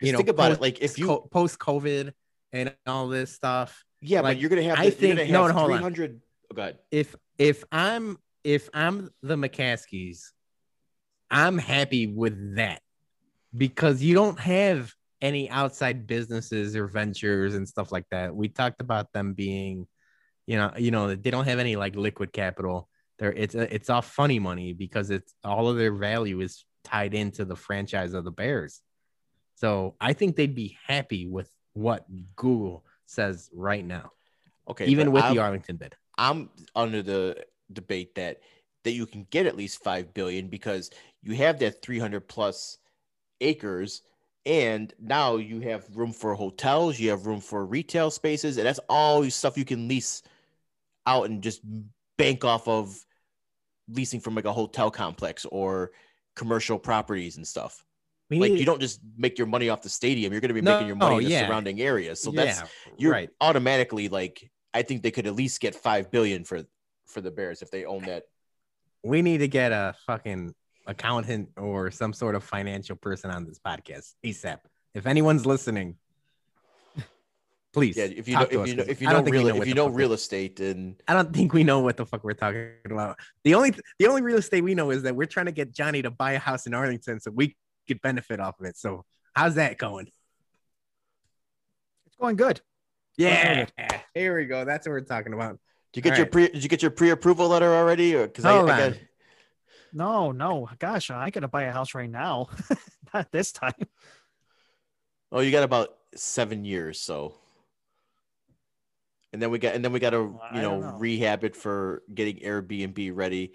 [0.00, 0.60] you know, think about it.
[0.60, 2.12] Like if you, post COVID
[2.52, 3.84] and all this stuff.
[4.00, 4.78] yeah, like, but you're gonna have.
[4.78, 5.78] I the- think- gonna no, have no, hold on.
[5.78, 6.20] 300.
[6.50, 6.78] Oh, go ahead.
[6.90, 10.30] if if I'm if I'm the McCaskies,
[11.30, 12.80] I'm happy with that
[13.56, 18.34] because you don't have any outside businesses or ventures and stuff like that.
[18.34, 19.86] We talked about them being,
[20.46, 22.88] you know, you know, they don't have any like liquid capital.
[23.18, 27.44] They're it's it's all funny money because it's all of their value is tied into
[27.44, 28.80] the franchise of the Bears.
[29.58, 32.06] So I think they'd be happy with what
[32.36, 34.12] Google says right now,
[34.70, 35.96] Okay, even with I'm, the Arlington bid.
[36.16, 38.38] I'm under the debate that
[38.84, 40.90] that you can get at least five billion because
[41.22, 42.78] you have that 300 plus
[43.40, 44.02] acres,
[44.46, 48.80] and now you have room for hotels, you have room for retail spaces, and that's
[48.88, 50.22] all stuff you can lease
[51.04, 51.62] out and just
[52.16, 52.96] bank off of
[53.88, 55.90] leasing from like a hotel complex or
[56.36, 57.84] commercial properties and stuff.
[58.30, 60.60] We Like you don't just make your money off the stadium; you're going to be
[60.60, 61.46] No, making your money in the yeah.
[61.46, 62.22] surrounding areas.
[62.22, 62.62] So that's
[62.98, 63.30] you're right.
[63.40, 66.62] automatically like I think they could at least get five billion for
[67.06, 68.24] for the Bears if they own that.
[69.02, 70.54] We need to get a fucking
[70.86, 74.58] accountant or some sort of financial person on this podcast ASAP.
[74.94, 75.96] If anyone's listening,
[77.72, 77.96] please.
[77.96, 79.74] Yeah, if you know if us, you know if you know real what if you
[79.74, 83.18] know real estate and I don't think we know what the fuck we're talking about.
[83.44, 86.02] The only the only real estate we know is that we're trying to get Johnny
[86.02, 87.56] to buy a house in Arlington so we
[87.88, 88.76] could benefit off of it.
[88.76, 90.06] So how's that going?
[92.06, 92.60] It's going good.
[93.16, 93.66] Yeah,
[94.14, 94.64] here we go.
[94.64, 95.58] That's what we're talking about.
[95.92, 96.32] did you get All your right.
[96.32, 98.14] pre did you get your pre approval letter already?
[98.14, 98.98] Or because I, I got
[99.92, 102.48] No, no, gosh, I ain't gonna buy a house right now.
[103.14, 103.72] Not this time.
[105.32, 107.34] oh you got about seven years so.
[109.32, 110.96] And then we got and then we got to you know, know.
[110.98, 113.52] rehab it for getting Airbnb ready.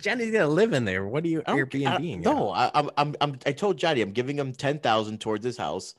[0.00, 1.06] Johnny's gonna live in there.
[1.06, 2.20] What are you I don't- I- Airbnb?
[2.22, 5.56] no, I, I'm I'm I'm I told Johnny I'm giving him ten thousand towards his
[5.56, 5.94] house,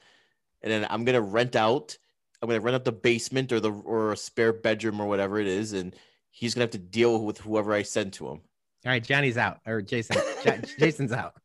[0.61, 1.97] and then I'm gonna rent out.
[2.41, 5.47] I'm gonna rent out the basement or the or a spare bedroom or whatever it
[5.47, 5.95] is, and
[6.31, 8.41] he's gonna have to deal with whoever I send to him.
[8.85, 10.17] All right, Johnny's out or Jason.
[10.79, 11.35] Jason's out.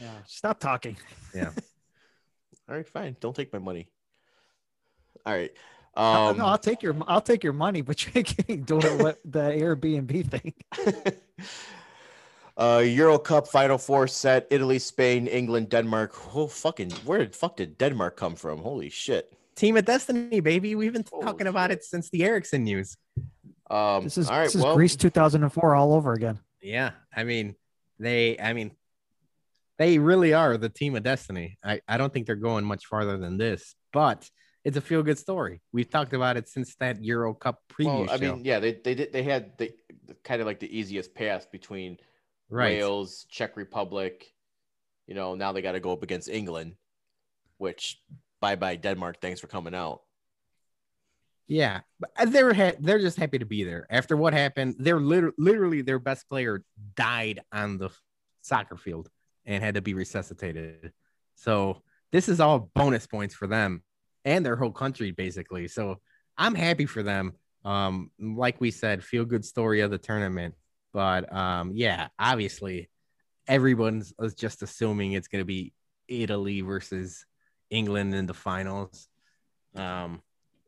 [0.00, 0.96] Yeah, stop talking.
[1.34, 1.50] Yeah.
[2.68, 3.16] All right, fine.
[3.20, 3.88] Don't take my money.
[5.26, 5.50] All right.
[5.94, 9.18] Um, no, I'll take your I'll take your money, but you can't do it with
[9.24, 10.54] the Airbnb thing.
[12.60, 16.14] uh, Euro Cup Final Four set: Italy, Spain, England, Denmark.
[16.34, 16.90] Oh, fucking!
[17.04, 18.58] Where did fuck did Denmark come from?
[18.60, 19.32] Holy shit!
[19.56, 20.74] Team of Destiny, baby.
[20.74, 21.78] We've been Holy talking about shit.
[21.78, 22.96] it since the Eriksen news.
[23.70, 24.44] Um, This is all right.
[24.44, 26.38] this is well, Greece 2004 all over again.
[26.60, 27.54] Yeah, I mean,
[27.98, 28.72] they, I mean,
[29.78, 31.56] they really are the team of destiny.
[31.64, 34.28] I, I don't think they're going much farther than this, but
[34.64, 35.62] it's a feel good story.
[35.72, 38.34] We've talked about it since that Euro Cup preview well, I show.
[38.36, 39.72] mean, yeah, they they did they had the,
[40.06, 41.96] the kind of like the easiest path between
[42.50, 42.78] right.
[42.78, 44.26] Wales, Czech Republic.
[45.06, 46.74] You know, now they got to go up against England,
[47.58, 48.00] which
[48.40, 49.20] bye bye Denmark.
[49.20, 50.02] Thanks for coming out.
[51.46, 54.76] Yeah, but uh, they're ha- they're just happy to be there after what happened.
[54.78, 56.62] They're liter- literally their best player
[56.94, 57.90] died on the
[58.40, 59.08] soccer field
[59.44, 60.92] and had to be resuscitated.
[61.34, 61.82] So
[62.12, 63.82] this is all bonus points for them
[64.24, 65.66] and their whole country basically.
[65.66, 65.96] So
[66.38, 67.32] I'm happy for them.
[67.64, 70.54] Um, like we said, feel good story of the tournament.
[70.92, 72.88] But um, yeah, obviously
[73.46, 75.72] everyone's just assuming it's going to be
[76.08, 77.24] Italy versus
[77.70, 79.08] England in the finals.
[79.74, 80.22] Um,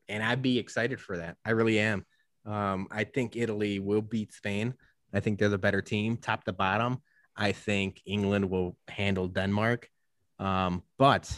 [0.08, 1.36] and I'd be excited for that.
[1.44, 2.04] I really am.
[2.44, 4.74] Um, I think Italy will beat Spain.
[5.14, 7.02] I think they're the better team, top to bottom.
[7.36, 9.88] I think England will handle Denmark.
[10.38, 11.30] Um, but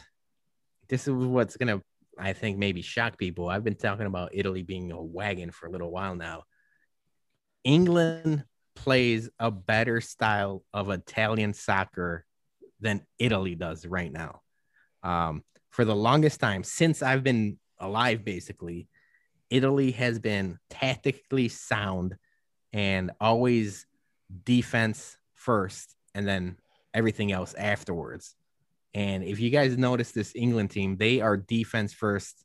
[0.88, 1.82] this is what's gonna,
[2.18, 3.48] I think, maybe shock people.
[3.48, 6.44] I've been talking about Italy being a wagon for a little while now.
[7.64, 8.44] England
[8.74, 12.24] plays a better style of Italian soccer
[12.80, 14.42] than Italy does right now.
[15.02, 18.88] Um, for the longest time, since I've been alive, basically,
[19.50, 22.16] Italy has been tactically sound
[22.72, 23.86] and always
[24.44, 26.56] defense first and then
[26.92, 28.34] everything else afterwards.
[28.94, 32.44] And if you guys notice this England team, they are defense first.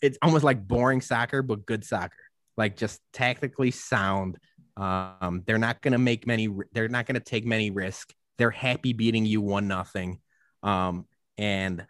[0.00, 2.16] It's almost like boring soccer, but good soccer,
[2.56, 4.38] like just tactically sound.
[4.76, 8.14] Um, they're not going to make many, they're not going to take many risks.
[8.38, 10.20] They're happy beating you one nothing.
[10.62, 11.06] Um,
[11.38, 11.86] and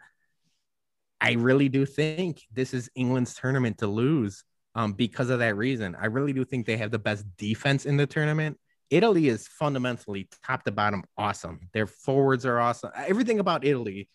[1.21, 4.43] I really do think this is England's tournament to lose.
[4.75, 5.95] um, because of that reason.
[5.99, 8.59] I really do think they have the best defense in the tournament.
[8.89, 11.69] Italy is fundamentally top to bottom awesome.
[11.73, 12.91] Their forwards are awesome.
[12.95, 14.09] Everything about Italy,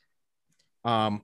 [0.85, 1.23] um,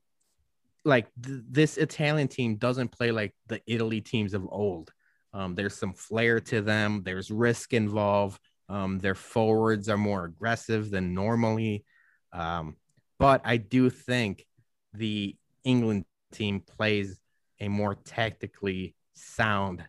[0.85, 4.93] like th- this Italian team doesn't play like the Italy teams of old.
[5.35, 7.03] Um, there's some flair to them.
[7.05, 8.41] There's risk involved.
[8.69, 11.85] Um, their forwards are more aggressive than normally.
[12.33, 12.77] Um,
[13.19, 14.47] but I do think
[14.95, 17.21] the England team plays
[17.61, 19.85] a more tactically sound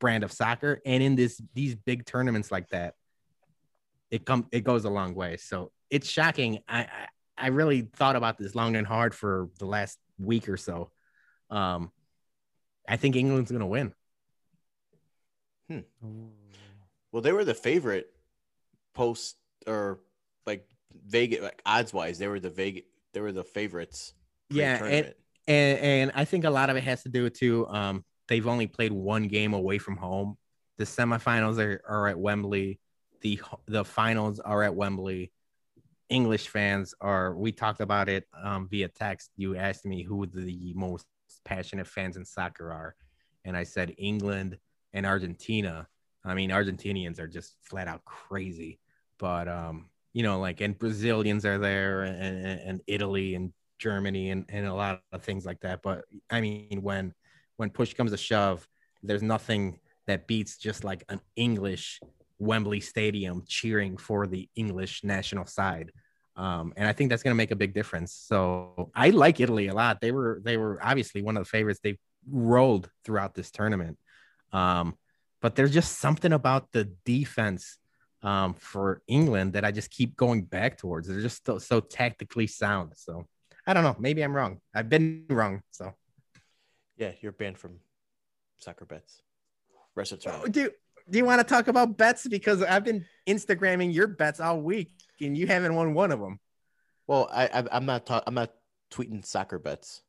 [0.00, 0.80] brand of soccer.
[0.84, 2.94] And in this these big tournaments like that,
[4.10, 5.36] it come it goes a long way.
[5.36, 6.58] So it's shocking.
[6.68, 7.06] I, I
[7.36, 10.90] I really thought about this long and hard for the last week or so.
[11.48, 11.90] Um,
[12.88, 13.94] I think England's gonna win.
[15.70, 15.80] Hmm.
[17.12, 18.10] Well, they were the favorite
[18.94, 20.00] post or
[20.46, 20.66] like
[21.06, 22.18] Vegas like odds wise.
[22.18, 22.82] They were the Vegas.
[23.12, 24.14] They were the favorites.
[24.50, 25.14] Yeah, and,
[25.46, 27.68] and and I think a lot of it has to do with too.
[27.68, 30.36] Um, they've only played one game away from home.
[30.78, 32.80] The semifinals are, are at Wembley.
[33.20, 35.30] The the finals are at Wembley.
[36.08, 37.36] English fans are.
[37.36, 39.30] We talked about it um, via text.
[39.36, 41.06] You asked me who the most
[41.44, 42.96] passionate fans in soccer are,
[43.44, 44.58] and I said England
[44.92, 45.86] and Argentina.
[46.24, 48.78] I mean, Argentinians are just flat out crazy,
[49.18, 54.44] but um, you know, like and Brazilians are there, and, and Italy and Germany, and,
[54.48, 55.82] and a lot of things like that.
[55.82, 57.14] But I mean, when
[57.56, 58.66] when push comes to shove,
[59.02, 62.00] there's nothing that beats just like an English
[62.38, 65.92] Wembley Stadium cheering for the English national side.
[66.36, 68.12] Um, and I think that's going to make a big difference.
[68.14, 70.00] So I like Italy a lot.
[70.00, 71.80] They were they were obviously one of the favorites.
[71.82, 73.98] They rolled throughout this tournament.
[74.52, 74.96] Um,
[75.40, 77.78] but there's just something about the defense
[78.22, 81.08] um, for England that I just keep going back towards.
[81.08, 82.92] They're just so, so tactically sound.
[82.96, 83.26] So
[83.66, 83.96] I don't know.
[83.98, 84.60] Maybe I'm wrong.
[84.74, 85.62] I've been wrong.
[85.70, 85.94] So
[86.96, 87.78] yeah, you're banned from
[88.58, 89.22] soccer bets.
[89.94, 90.70] Rest of oh, do
[91.08, 94.92] do you want to talk about bets because I've been Instagramming your bets all week
[95.20, 96.38] and you haven't won one of them.
[97.06, 98.50] Well, I, I am not ta- I'm not
[98.92, 100.02] tweeting soccer bets.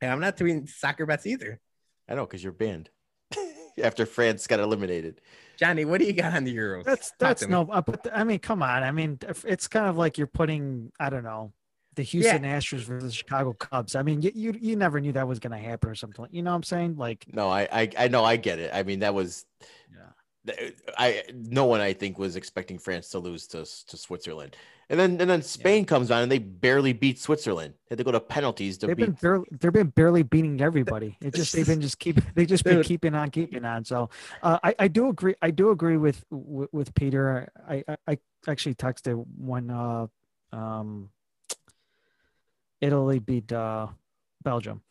[0.00, 1.60] And I'm not tweeting soccer bets either.
[2.08, 2.90] I know because you're banned
[3.82, 5.20] after France got eliminated.
[5.58, 6.84] Johnny, what do you got on the Euros?
[6.84, 8.82] That's that's no, uh, but I mean, come on.
[8.82, 11.52] I mean, it's kind of like you're putting, I don't know,
[11.96, 12.58] the Houston yeah.
[12.58, 13.96] Astros versus the Chicago Cubs.
[13.96, 16.26] I mean, you, you you never knew that was going to happen or something.
[16.30, 16.96] You know what I'm saying?
[16.96, 18.70] Like, no, I I I know I get it.
[18.72, 19.44] I mean, that was,
[19.90, 20.10] yeah.
[20.96, 24.56] I no one I think was expecting France to lose to to Switzerland.
[24.90, 25.86] And then and then Spain yeah.
[25.86, 27.74] comes on and they barely beat Switzerland.
[27.88, 29.06] They had to go to penalties to they've beat.
[29.06, 31.18] Been barely, they've been barely beating everybody.
[31.20, 33.84] It just they've been just keep they just been keeping on keeping on.
[33.84, 34.08] So
[34.42, 37.50] uh, I I do agree I do agree with with, with Peter.
[37.68, 40.06] I, I, I actually texted when uh
[40.52, 41.10] um
[42.80, 43.88] Italy beat uh
[44.42, 44.82] Belgium.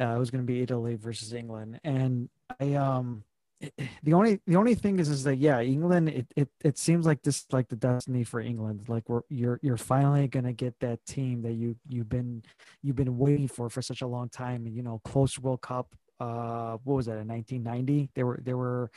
[0.00, 3.22] Uh, it was going to be Italy versus England, and I um
[4.02, 7.22] the only the only thing is is that yeah england it, it it seems like
[7.22, 8.88] this like the destiny for england.
[8.88, 12.42] Like we're you're you're finally gonna get that team that you you've been
[12.82, 14.66] you've been waiting for for such a long time.
[14.66, 18.52] And you know close world cup uh what was that in 1990 they were they
[18.52, 18.90] were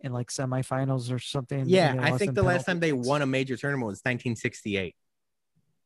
[0.00, 3.56] in like semifinals or something yeah i think the last time they won a major
[3.56, 4.96] tournament was 1968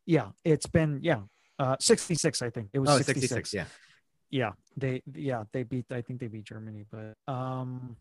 [0.07, 1.21] yeah it's been yeah
[1.59, 2.69] uh 66 i think.
[2.73, 3.29] It was oh, 66.
[3.31, 3.65] 66 yeah.
[4.31, 7.97] Yeah they yeah they beat i think they beat germany but um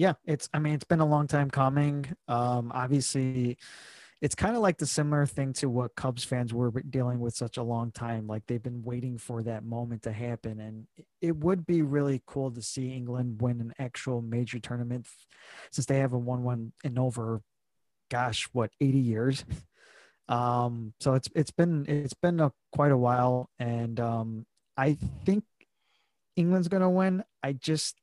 [0.00, 2.06] yeah, it's I mean it's been a long time coming.
[2.26, 3.58] Um, obviously,
[4.22, 7.58] it's kind of like the similar thing to what Cubs fans were dealing with such
[7.58, 8.26] a long time.
[8.26, 10.86] Like they've been waiting for that moment to happen, and
[11.20, 15.06] it would be really cool to see England win an actual major tournament
[15.70, 17.42] since they haven't won one in over,
[18.10, 19.44] gosh, what eighty years.
[20.28, 24.46] Um, so it's it's been it's been a, quite a while, and um,
[24.76, 25.42] I think
[26.36, 27.24] England's gonna win.
[27.42, 27.96] I just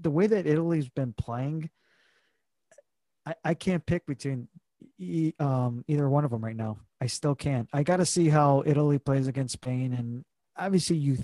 [0.00, 1.70] the way that Italy's been playing,
[3.26, 4.48] I, I can't pick between
[4.98, 6.78] e, um, either one of them right now.
[7.00, 7.68] I still can't.
[7.72, 10.24] I got to see how Italy plays against Spain, and
[10.56, 11.18] obviously you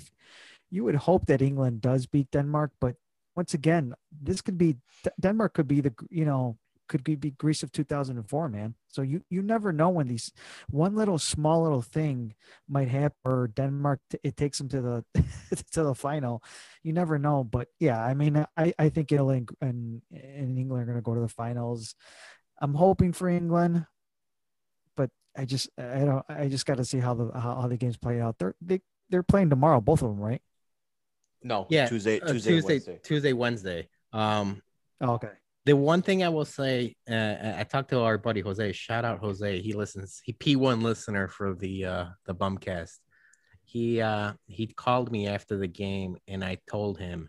[0.70, 2.96] you would hope that England does beat Denmark, but
[3.36, 4.76] once again, this could be
[5.20, 6.58] Denmark could be the you know
[6.88, 8.74] could be Greece of 2004, man.
[8.88, 10.32] So you you never know when these
[10.70, 12.34] one little small little thing
[12.68, 15.04] might happen or Denmark it takes them to the
[15.72, 16.42] to the final.
[16.82, 20.86] You never know, but yeah, I mean, I I think Italy and and England are
[20.86, 21.94] going to go to the finals.
[22.60, 23.86] I'm hoping for England,
[24.96, 27.76] but I just I don't I just got to see how the how, how the
[27.76, 28.38] games play out.
[28.38, 28.80] They're they
[29.10, 30.42] they're playing tomorrow, both of them, right?
[31.42, 33.00] No, yeah, Tuesday, uh, Tuesday, Tuesday, Wednesday.
[33.04, 33.88] Tuesday, Wednesday.
[34.12, 34.60] Um,
[35.00, 35.30] oh, okay
[35.68, 38.72] the one thing I will say, uh, I talked to our buddy Jose.
[38.72, 39.60] Shout out Jose.
[39.60, 40.20] He listens.
[40.24, 42.96] He P one listener for the uh, the Bumcast.
[43.64, 47.28] he uh he called me after the game and I told him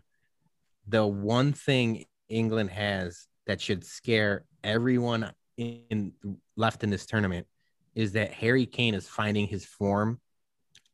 [0.88, 5.22] the one thing England has that should scare everyone
[5.58, 6.12] in
[6.56, 7.46] left in this tournament
[7.94, 10.18] is that Harry Kane is finding his form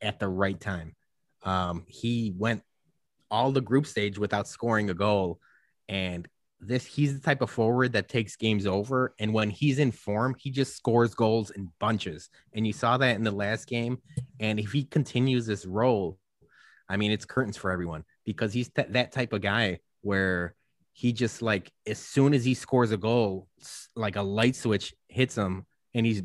[0.03, 0.97] at the right time.
[1.45, 2.63] Um, he went
[3.31, 5.39] all the group stage without scoring a goal,
[5.89, 6.27] and
[6.61, 9.15] this he's the type of forward that takes games over.
[9.19, 12.31] And when he's in form, he just scores goals in bunches.
[12.55, 13.99] And you saw that in the last game.
[14.41, 16.19] And if he continues this role,
[16.89, 20.55] I mean, it's curtains for everyone because he's t- that type of guy where
[20.93, 23.49] he just like as soon as he scores a goal,
[23.95, 26.23] like a light switch hits him, and he's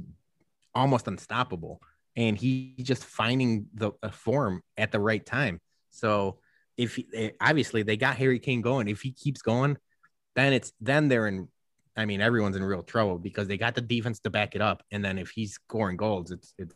[0.73, 1.81] almost unstoppable.
[2.15, 5.59] And he just finding the form at the right time.
[5.89, 6.39] So
[6.77, 9.77] if he, eh, obviously they got Harry Kane going, if he keeps going,
[10.35, 11.47] then it's then they're in.
[11.95, 14.83] I mean, everyone's in real trouble because they got the defense to back it up,
[14.91, 16.75] and then if he's scoring goals, it's it's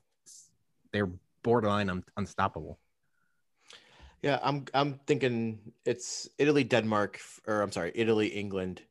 [0.91, 1.09] they're
[1.41, 2.79] borderline un- unstoppable.
[4.21, 8.81] Yeah, I'm I'm thinking it's Italy Denmark or I'm sorry, Italy England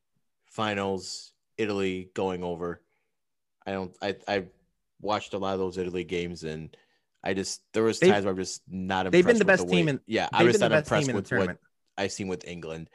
[0.50, 2.80] finals, Italy going over.
[3.66, 4.44] I don't I I
[5.00, 6.76] watched a lot of those Italy games and
[7.24, 9.72] I just there was times they've, where I'm just not They've been the best the
[9.72, 11.56] team in yeah, I was not impressed with what
[11.98, 12.88] I've seen with England.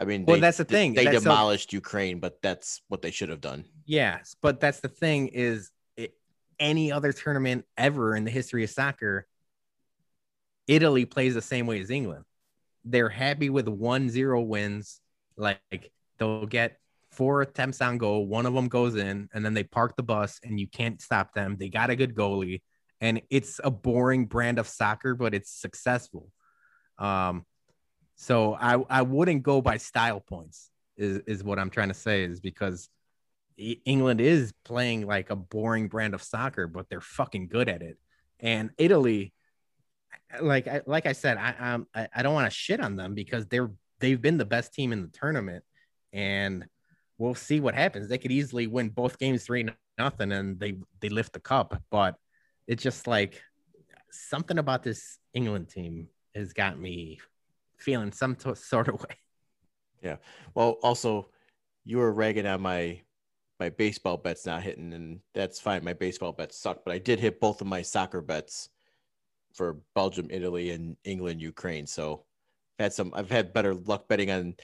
[0.00, 0.94] I mean, well, they, that's the thing.
[0.94, 3.66] They, that's demolished so, Ukraine, but that's what they should have done.
[3.84, 6.14] Yes, but that's the thing is it,
[6.58, 9.26] any other tournament ever in the history of soccer,
[10.66, 12.24] Italy plays the same way as England.
[12.84, 15.00] They're happy with one zero wins.
[15.36, 16.78] Like they'll get
[17.10, 20.40] four attempts on goal, one of them goes in, and then they park the bus,
[20.42, 21.56] and you can't stop them.
[21.58, 22.62] They got a good goalie,
[23.00, 26.30] and it's a boring brand of soccer, but it's successful.
[26.98, 27.44] Um,
[28.20, 30.70] so I I wouldn't go by style points.
[30.98, 32.90] Is is what I'm trying to say is because
[33.56, 37.96] England is playing like a boring brand of soccer, but they're fucking good at it.
[38.38, 39.32] And Italy,
[40.38, 43.46] like I, like I said, I um, I, don't want to shit on them because
[43.46, 45.64] they're they've been the best team in the tournament,
[46.12, 46.66] and
[47.16, 48.08] we'll see what happens.
[48.10, 49.66] They could easily win both games three
[49.96, 51.82] nothing, and they they lift the cup.
[51.90, 52.16] But
[52.66, 53.40] it's just like
[54.10, 57.18] something about this England team has got me
[57.80, 59.16] feeling some t- sort of way.
[60.02, 60.16] Yeah.
[60.54, 61.28] Well, also,
[61.84, 63.00] you were ragging on my
[63.58, 65.84] my baseball bets not hitting, and that's fine.
[65.84, 68.70] My baseball bets suck, but I did hit both of my soccer bets
[69.54, 71.86] for Belgium, Italy, and England, Ukraine.
[71.86, 72.24] So
[72.78, 73.12] I've had some.
[73.14, 74.54] I've had better luck betting on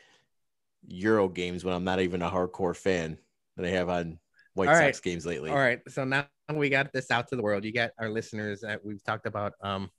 [0.89, 3.19] Euro games when I'm not even a hardcore fan
[3.57, 4.19] than I have on
[4.55, 5.03] White All Sox right.
[5.03, 5.51] games lately.
[5.51, 5.81] All right.
[5.89, 7.65] So now we got this out to the world.
[7.65, 9.53] You got our listeners that we've talked about.
[9.61, 9.91] Um,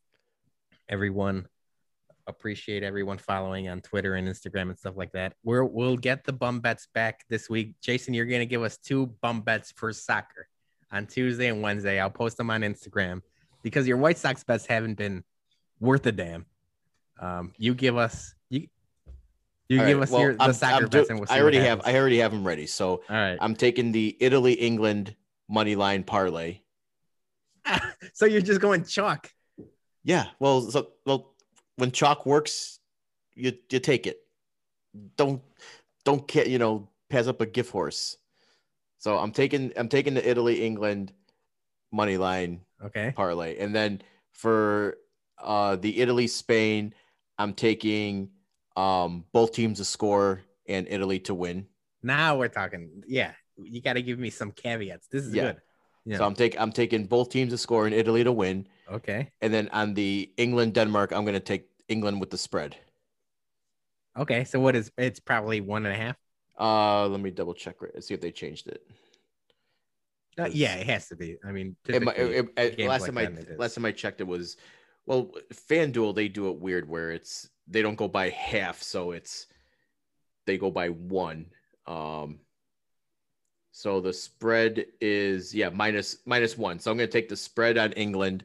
[0.90, 1.48] everyone
[2.28, 5.34] appreciate everyone following on Twitter and Instagram and stuff like that.
[5.44, 7.76] We're, we'll get the bum bets back this week.
[7.82, 10.48] Jason, you're going to give us two bum bets for soccer
[10.92, 12.00] on Tuesday and Wednesday.
[12.00, 13.22] I'll post them on Instagram
[13.64, 15.24] because your White Sox bets haven't been
[15.80, 16.46] worth a damn.
[17.20, 18.68] Um, you give us you
[19.70, 20.04] you All give right.
[20.04, 22.20] us well, your the I'm, soccer I'm bets, and we'll I already have I already
[22.20, 22.68] have them ready.
[22.68, 23.38] So All right.
[23.42, 25.16] I'm taking the Italy England
[25.50, 26.60] money line parlay.
[28.14, 29.32] so you're just going chalk.
[30.04, 30.28] Yeah.
[30.40, 31.34] Well, so well,
[31.78, 32.80] when chalk works,
[33.34, 34.20] you you take it.
[35.16, 35.42] Don't
[36.04, 38.18] don't get you know pass up a gift horse.
[38.98, 41.14] So I'm taking I'm taking the Italy England
[41.92, 44.02] money line okay parlay, and then
[44.34, 44.98] for
[45.42, 46.94] uh the Italy Spain,
[47.38, 48.30] I'm taking
[48.76, 51.68] um both teams to score and Italy to win.
[52.04, 53.04] Now we're talking.
[53.08, 55.08] Yeah, you got to give me some caveats.
[55.08, 55.44] This is yeah.
[55.44, 55.62] good.
[56.06, 56.18] Yeah.
[56.18, 58.68] So I'm taking I'm taking both teams to score and Italy to win.
[58.92, 59.32] Okay.
[59.42, 62.76] And then on the England Denmark, I'm going to take England with the spread.
[64.18, 66.16] Okay, so what is it's probably one and a half.
[66.60, 67.82] Uh, let me double check.
[67.82, 68.82] Right, see if they changed it.
[70.40, 71.38] Uh, yeah, it has to be.
[71.48, 74.58] I mean, it, it, it, last like time I last time I checked, it was
[75.06, 79.48] well, FanDuel they do it weird where it's they don't go by half, so it's
[80.46, 81.48] they go by one.
[81.86, 82.40] Um,
[83.72, 86.80] so the spread is yeah minus minus one.
[86.80, 88.44] So I'm going to take the spread on England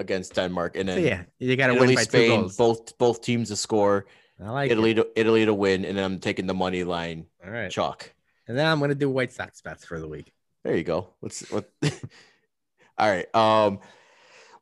[0.00, 2.56] against Denmark, and then so yeah, you got to win by Spain, two goals.
[2.56, 4.06] Both both teams to score.
[4.42, 4.94] I like Italy it.
[4.94, 7.26] to Italy to win, and then I'm taking the money line.
[7.44, 8.12] All right, chalk.
[8.48, 10.32] And then I'm going to do White Sox bets for the week.
[10.64, 11.10] There you go.
[11.22, 11.48] Let's.
[11.50, 11.70] What?
[12.98, 13.32] All right.
[13.34, 13.78] Um,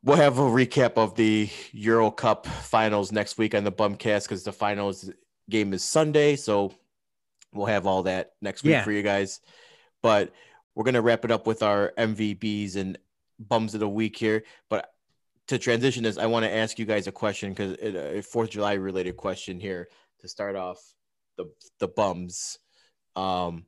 [0.03, 4.45] we'll have a recap of the Euro Cup finals next week on the Bumcast because
[4.45, 5.11] the finals
[5.49, 6.73] game is Sunday, so
[7.53, 8.85] we'll have all that next week yeah.
[8.85, 9.41] for you guys.
[10.03, 10.33] But
[10.75, 12.99] we're gonna wrap it up with our MVBs and
[13.39, 14.45] bums of the week here.
[14.69, 14.93] But
[15.49, 18.75] to transition this, I want to ask you guys a question because a Fourth July
[18.75, 19.89] related question here
[20.21, 20.79] to start off
[21.37, 21.47] the
[21.81, 22.59] the bums.
[23.17, 23.67] Um,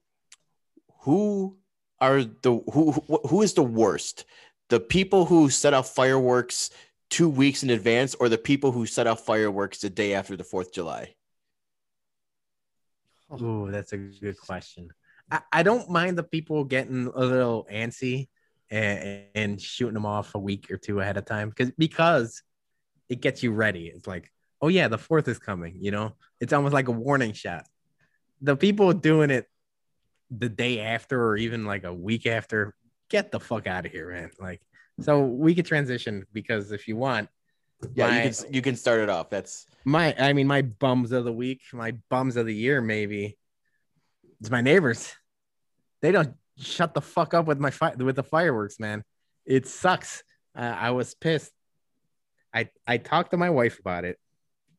[1.01, 1.57] who
[2.01, 4.24] are the who who is the worst?
[4.68, 6.70] The people who set off fireworks
[7.11, 10.45] two weeks in advance or the people who set off fireworks the day after the
[10.45, 11.14] 4th of July?
[13.28, 14.91] Oh, that's a good question.
[15.31, 18.28] I, I don't mind the people getting a little antsy
[18.71, 22.43] and, and shooting them off a week or two ahead of time because because
[23.09, 23.87] it gets you ready.
[23.87, 24.31] It's like,
[24.62, 25.77] oh yeah, the fourth is coming.
[25.81, 27.66] You know, it's almost like a warning shot.
[28.41, 29.47] The people doing it
[30.31, 32.75] the day after or even like a week after,
[33.09, 34.31] get the fuck out of here, man.
[34.39, 34.62] Like,
[35.01, 37.29] so we could transition because if you want,
[37.95, 39.31] Yeah, my- you can you can start it off.
[39.31, 43.37] That's my I mean my bums of the week, my bums of the year, maybe.
[44.41, 45.12] It's my neighbors.
[46.01, 49.02] They don't shut the fuck up with my fi- with the fireworks, man.
[49.46, 50.22] It sucks.
[50.54, 51.52] Uh, I was pissed.
[52.54, 54.18] I I talked to my wife about it,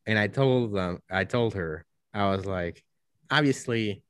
[0.05, 2.84] and I told them I told her I was like,
[3.29, 4.03] obviously,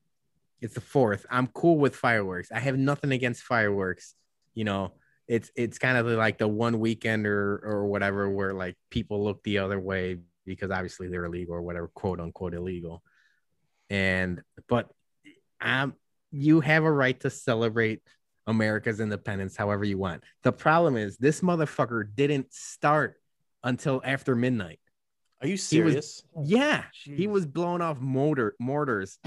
[0.59, 1.25] it's the fourth.
[1.29, 2.51] I'm cool with fireworks.
[2.51, 4.15] I have nothing against fireworks.
[4.53, 4.93] You know,
[5.27, 9.43] it's it's kind of like the one weekend or or whatever where like people look
[9.43, 13.03] the other way because obviously they're illegal or whatever, quote unquote illegal.
[13.89, 14.91] And but
[15.61, 15.93] um
[16.31, 18.01] you have a right to celebrate
[18.47, 20.23] America's independence however you want.
[20.43, 23.15] The problem is this motherfucker didn't start
[23.63, 24.79] until after midnight.
[25.41, 26.23] Are you was- serious?
[26.43, 29.19] Yeah, he was blown off mortar mortars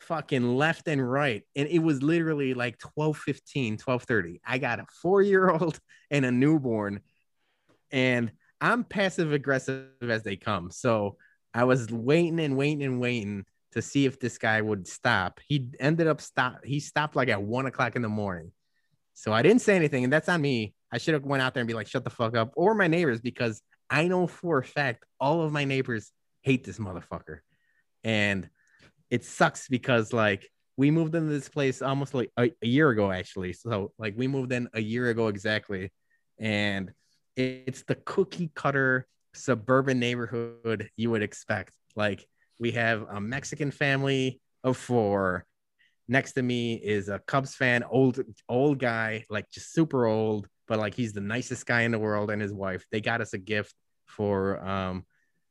[0.00, 4.78] fucking left and right and it was literally like 12 15 12 30 i got
[4.78, 5.78] a four-year-old
[6.10, 7.00] and a newborn
[7.90, 11.16] and i'm passive aggressive as they come so
[11.52, 15.40] i was waiting and waiting and waiting to see if this guy would stop.
[15.46, 18.52] He ended up stop he stopped like at one o'clock in the morning.
[19.14, 20.74] So i didn't say anything and that's on me.
[20.92, 22.86] I should have went out there and be like shut the fuck up or my
[22.86, 23.60] neighbors because
[23.90, 26.12] i know for a fact all of my neighbors
[26.42, 27.38] hate this motherfucker.
[28.04, 28.48] And
[29.10, 33.10] it sucks because like we moved into this place almost like a, a year ago
[33.10, 33.52] actually.
[33.52, 35.92] So like we moved in a year ago exactly.
[36.38, 36.92] And
[37.36, 41.72] it- it's the cookie cutter suburban neighborhood you would expect.
[41.96, 42.26] Like
[42.58, 45.44] we have a mexican family of four
[46.08, 50.78] next to me is a cubs fan old old guy like just super old but
[50.78, 53.38] like he's the nicest guy in the world and his wife they got us a
[53.38, 53.74] gift
[54.06, 55.04] for um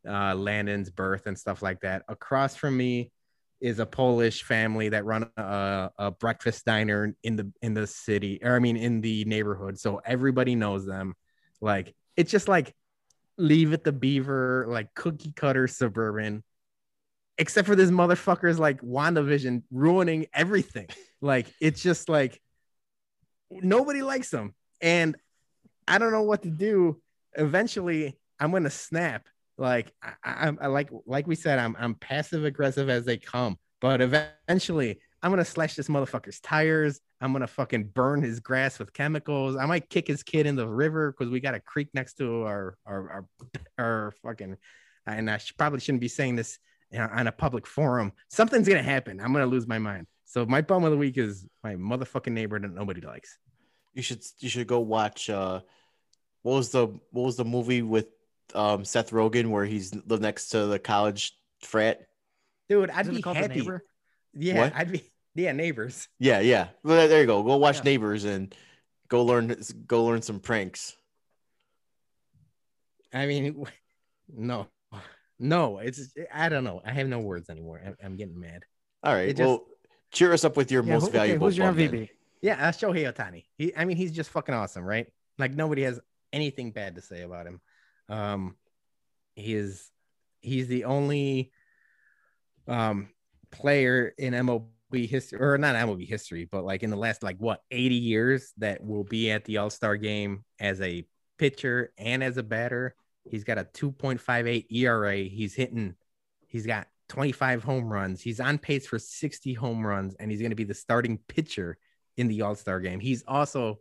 [0.07, 3.11] uh landon's birth and stuff like that across from me
[3.59, 8.39] is a Polish family that run a, a breakfast diner in the in the city,
[8.43, 9.79] or I mean in the neighborhood.
[9.79, 11.15] So everybody knows them.
[11.59, 12.73] Like it's just like
[13.37, 16.43] leave it the beaver, like cookie cutter suburban.
[17.37, 20.87] Except for this motherfucker's like WandaVision ruining everything.
[21.21, 22.41] Like it's just like
[23.49, 24.53] nobody likes them.
[24.81, 25.15] And
[25.87, 27.01] I don't know what to do.
[27.33, 29.27] Eventually, I'm gonna snap.
[29.57, 29.91] Like
[30.23, 33.57] I, I like like we said, I'm I'm passive aggressive as they come.
[33.81, 36.99] But eventually, I'm gonna slash this motherfucker's tires.
[37.21, 39.55] I'm gonna fucking burn his grass with chemicals.
[39.55, 42.43] I might kick his kid in the river because we got a creek next to
[42.43, 43.25] our our our,
[43.77, 44.57] our fucking.
[45.07, 46.59] And I probably shouldn't be saying this
[46.95, 48.13] on a public forum.
[48.29, 49.19] Something's gonna happen.
[49.19, 50.07] I'm gonna lose my mind.
[50.25, 53.37] So my bum of the week is my motherfucking neighbor that nobody likes.
[53.93, 55.61] You should you should go watch uh
[56.43, 58.07] what was the what was the movie with
[58.53, 62.07] um Seth Rogen where he's lived next to the college frat?
[62.69, 63.59] Dude, I'd Isn't be it The happy.
[63.59, 63.83] Neighbor?
[64.33, 64.75] Yeah, What?
[64.75, 65.03] I'd be
[65.35, 66.07] yeah, neighbors.
[66.19, 66.69] Yeah, yeah.
[66.83, 67.43] Well, there you go.
[67.43, 67.83] Go watch Yeah.
[67.83, 68.53] Neighbors and
[69.07, 70.95] go learn go learn some pranks.
[73.13, 73.65] I mean,
[74.29, 74.67] no,
[75.39, 76.81] no, it's I don't know.
[76.85, 77.81] I have no words anymore.
[77.85, 78.63] I'm, I'm getting mad.
[79.03, 79.29] All right.
[79.29, 79.65] It just- well,
[80.11, 81.47] cheer us up with your Yeah, most who- okay, valuable.
[81.47, 81.89] who's your bum then.
[81.91, 82.09] MVP?
[82.41, 83.45] Yeah, uh, Shohei Ohtani.
[83.57, 85.07] He, I mean, he's just fucking awesome, right?
[85.39, 85.99] Like nobody has
[86.31, 87.61] anything bad to say about him.
[88.09, 88.55] Um,
[89.35, 89.89] he is
[90.41, 91.51] he's the only
[92.67, 93.09] um
[93.51, 97.61] player in MLB history, or not MLB history, but like in the last like what
[97.71, 101.05] 80 years that will be at the All Star game as a
[101.37, 102.95] pitcher and as a batter.
[103.29, 105.17] He's got a 2.58 ERA.
[105.17, 105.95] He's hitting,
[106.47, 108.21] he's got 25 home runs.
[108.21, 111.77] He's on pace for 60 home runs, and he's going to be the starting pitcher
[112.17, 112.99] in the All Star game.
[112.99, 113.79] He's also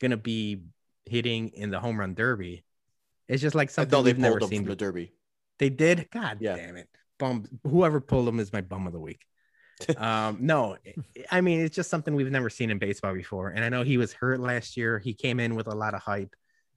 [0.00, 0.62] going to be
[1.04, 2.64] hitting in the home run derby.
[3.28, 4.64] It's just like something they we've never seen.
[4.64, 5.12] the Derby.
[5.58, 6.08] They did.
[6.10, 6.56] God Yeah.
[6.56, 6.88] damn it.
[7.18, 7.44] Bum.
[7.64, 9.24] Whoever pulled him is my bum of the week.
[9.96, 10.76] um, no,
[11.30, 13.48] I mean it's just something we've never seen in baseball before.
[13.48, 14.98] And I know he was hurt last year.
[14.98, 16.34] He came in with a lot of hype,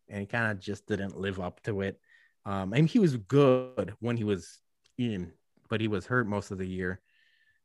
[0.08, 2.00] and kind of just didn't live up to it.
[2.46, 4.60] Um, and he was good when he was
[4.98, 5.32] in,
[5.70, 7.02] but he was hurt most of the year.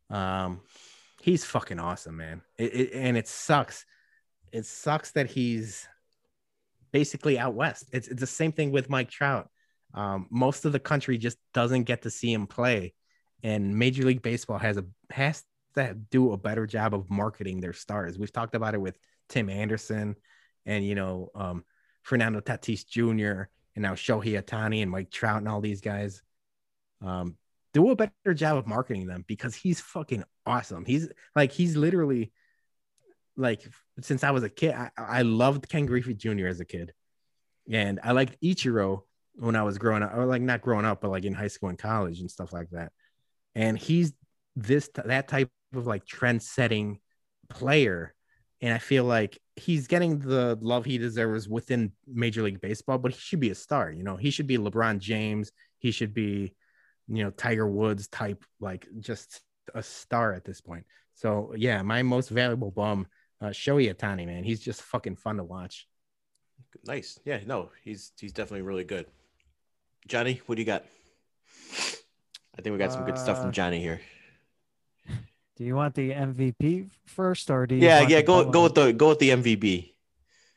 [0.08, 0.60] Um,
[1.22, 2.42] he's fucking awesome, man.
[2.58, 3.84] It, it, and it sucks.
[4.52, 5.86] It sucks that he's
[6.92, 7.90] basically out west.
[7.92, 9.48] It's, it's the same thing with Mike Trout.
[9.92, 12.94] Um, most of the country just doesn't get to see him play,
[13.42, 15.42] and Major League Baseball has a has
[15.74, 18.18] to do a better job of marketing their stars.
[18.18, 18.96] We've talked about it with
[19.28, 20.16] Tim Anderson
[20.66, 21.64] and you know um,
[22.02, 23.44] Fernando Tatis Jr.
[23.74, 26.22] and now Shohei Ohtani and Mike Trout and all these guys.
[27.02, 27.36] Um,
[27.72, 30.84] do a better job of marketing them because he's fucking awesome.
[30.84, 32.32] He's like he's literally
[33.36, 33.62] like
[34.00, 36.46] since I was a kid, I, I loved Ken Griffey Jr.
[36.46, 36.92] as a kid,
[37.70, 39.02] and I liked Ichiro
[39.34, 41.68] when I was growing up, or like not growing up, but like in high school
[41.68, 42.92] and college and stuff like that.
[43.54, 44.12] And he's
[44.56, 46.98] this that type of like trend setting
[47.48, 48.14] player,
[48.60, 53.12] and I feel like he's getting the love he deserves within Major League Baseball, but
[53.12, 53.90] he should be a star.
[53.90, 55.52] You know, he should be LeBron James.
[55.78, 56.54] He should be
[57.08, 59.40] you know Tiger Woods type, like just
[59.74, 60.84] a star at this point.
[61.14, 63.06] So yeah, my most valuable bum,
[63.40, 65.86] uh, Shohei Ohtani, man, he's just fucking fun to watch.
[66.86, 69.06] Nice, yeah, no, he's he's definitely really good.
[70.08, 70.84] Johnny, what do you got?
[72.58, 74.00] I think we got some good stuff from Uh, Johnny here.
[75.60, 77.82] Do you want the MVP first, or do you?
[77.82, 79.92] Yeah, yeah, go go with the go with the MVP.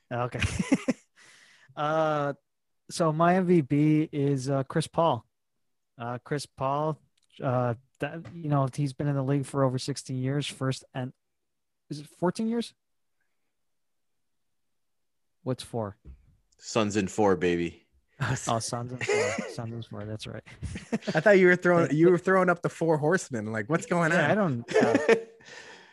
[0.10, 0.40] Okay.
[1.76, 2.32] uh,
[2.90, 5.26] so my MVP is uh, Chris Paul.
[6.00, 6.98] Uh, Chris Paul,
[7.44, 10.48] uh, that, you know, he's been in the league for over 16 years.
[10.48, 11.12] First and
[11.90, 12.74] is it 14 years?
[15.44, 15.98] What's four?
[16.60, 17.83] Suns in four, baby.
[18.22, 19.50] Oh, Suns and four.
[19.50, 20.06] Suns and four.
[20.06, 20.44] That's right.
[21.14, 23.52] I thought you were throwing you were throwing up the four horsemen.
[23.52, 24.64] Like, what's going Yeah, I don't.
[24.74, 25.16] yeah.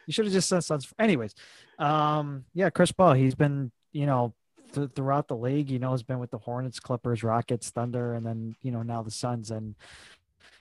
[0.07, 0.93] You should have just said Suns.
[0.99, 1.35] Anyways,
[1.79, 3.13] um, yeah, Chris Paul.
[3.13, 4.35] He's been, you know,
[4.73, 5.71] th- throughout the league.
[5.71, 9.03] You know, has been with the Hornets, Clippers, Rockets, Thunder, and then you know now
[9.03, 9.53] the Suns.
[9.53, 9.77] And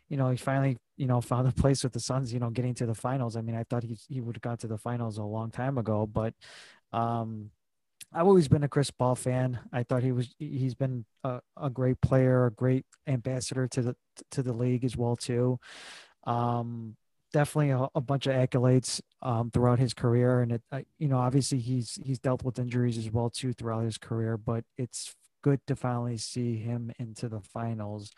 [0.08, 2.32] you know, he finally, you know, found a place with the Suns.
[2.32, 3.36] You know, getting to the finals.
[3.36, 5.80] I mean, I thought he he would have got to the finals a long time
[5.80, 6.36] ago, but
[6.94, 7.50] um,
[8.14, 9.60] I've always been a Chris Paul fan.
[9.72, 13.96] I thought he was he's been a, a great player, a great ambassador to the
[14.32, 15.60] to the league as well too.
[16.26, 16.96] Um,
[17.32, 20.62] definitely a, a bunch of accolades um, throughout his career, and it
[20.98, 24.64] you know obviously he's he's dealt with injuries as well too throughout his career, but
[24.78, 28.12] it's good to finally see him into the finals.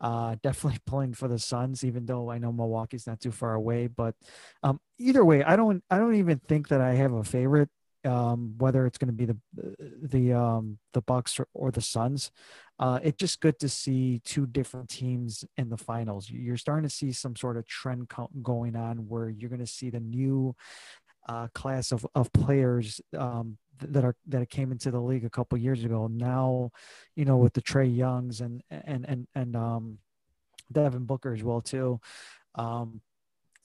[0.00, 3.88] Uh, definitely pulling for the Suns, even though I know Milwaukee's not too far away.
[3.88, 4.14] But
[4.62, 7.70] um, either way, I don't I don't even think that I have a favorite
[8.06, 9.36] um, whether it's going to be the
[10.02, 12.30] the um, the Bucks or, or the Suns.
[12.78, 16.28] Uh, it's just good to see two different teams in the finals.
[16.30, 18.10] You're starting to see some sort of trend
[18.42, 20.54] going on where you're going to see the new
[21.28, 25.58] uh, class of, of players um, that are that came into the league a couple
[25.58, 26.08] years ago.
[26.10, 26.70] Now,
[27.14, 29.98] you know, with the Trae Youngs and and and and um,
[30.70, 32.00] Devin Booker as well too.
[32.54, 33.00] Um,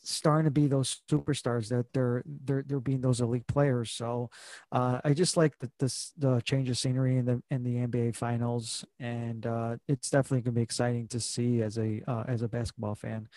[0.03, 3.91] starting to be those superstars that they're they're they're being those elite players.
[3.91, 4.29] So
[4.71, 8.15] uh, I just like the this the change of scenery in the in the NBA
[8.15, 12.47] finals, and uh, it's definitely gonna be exciting to see as a uh, as a
[12.47, 13.27] basketball fan.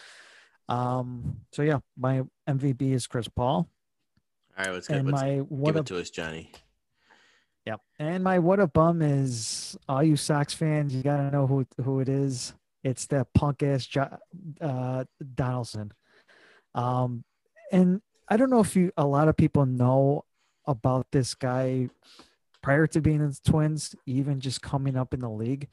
[0.68, 3.68] Um, so yeah, my MVP is Chris Paul,
[4.56, 6.52] All right, let's get and let's my give what a it to us, Johnny.
[7.66, 7.80] Yep.
[7.98, 12.00] And my what a bum is all you Sox fans, you gotta know who who
[12.00, 12.54] it is.
[12.82, 14.18] It's that punk ass jo-
[14.60, 15.04] uh,
[15.34, 15.92] Donaldson.
[16.74, 17.24] Um,
[17.72, 20.24] and I don't know if you a lot of people know
[20.66, 21.88] about this guy
[22.62, 25.68] prior to being in the Twins, even just coming up in the league.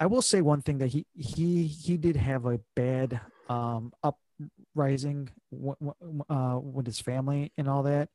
[0.00, 5.28] I will say one thing that he he he did have a bad um, uprising
[6.30, 8.08] uh, with his family and all that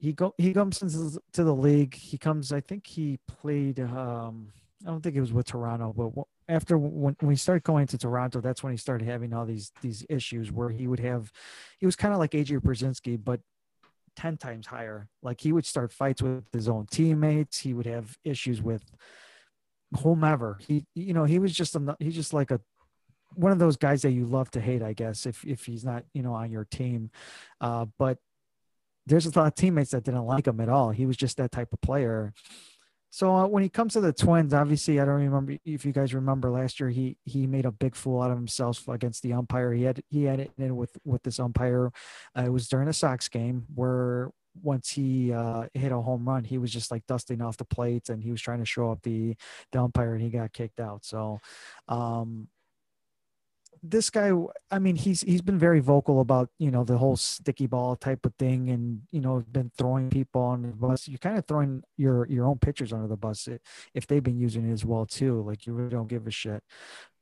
[0.00, 1.94] he go he comes into to the league.
[1.94, 2.52] He comes.
[2.52, 3.78] I think he played.
[3.80, 4.52] Um,
[4.84, 7.98] I don't think it was with Toronto, but after when, when he started going to
[7.98, 11.32] Toronto, that's when he started having all these these issues where he would have.
[11.78, 13.40] He was kind of like AJ Pierzynski, but
[14.16, 15.08] ten times higher.
[15.22, 17.60] Like he would start fights with his own teammates.
[17.60, 18.84] He would have issues with
[20.02, 20.58] whomever.
[20.60, 22.60] He you know he was just a he's just like a
[23.34, 26.04] one of those guys that you love to hate, I guess, if if he's not
[26.12, 27.10] you know on your team.
[27.60, 28.18] Uh, but
[29.06, 30.90] there's a lot of teammates that didn't like him at all.
[30.90, 32.32] He was just that type of player.
[33.10, 36.14] So uh, when he comes to the Twins, obviously I don't remember if you guys
[36.14, 39.72] remember last year he he made a big fool out of himself against the umpire.
[39.72, 41.90] He had he had it in with with this umpire.
[42.36, 44.30] Uh, it was during a Sox game where
[44.62, 48.10] once he uh, hit a home run, he was just like dusting off the plates
[48.10, 49.34] and he was trying to show up the
[49.72, 51.04] the umpire and he got kicked out.
[51.04, 51.40] So
[51.88, 52.48] um,
[53.82, 54.30] this guy
[54.70, 58.26] i mean he's he's been very vocal about you know the whole sticky ball type
[58.26, 61.08] of thing and you know been throwing people on the bus.
[61.08, 63.48] You're kind of throwing your your own pitchers under the bus
[63.94, 66.62] if they've been using it as well too like you really don't give a shit.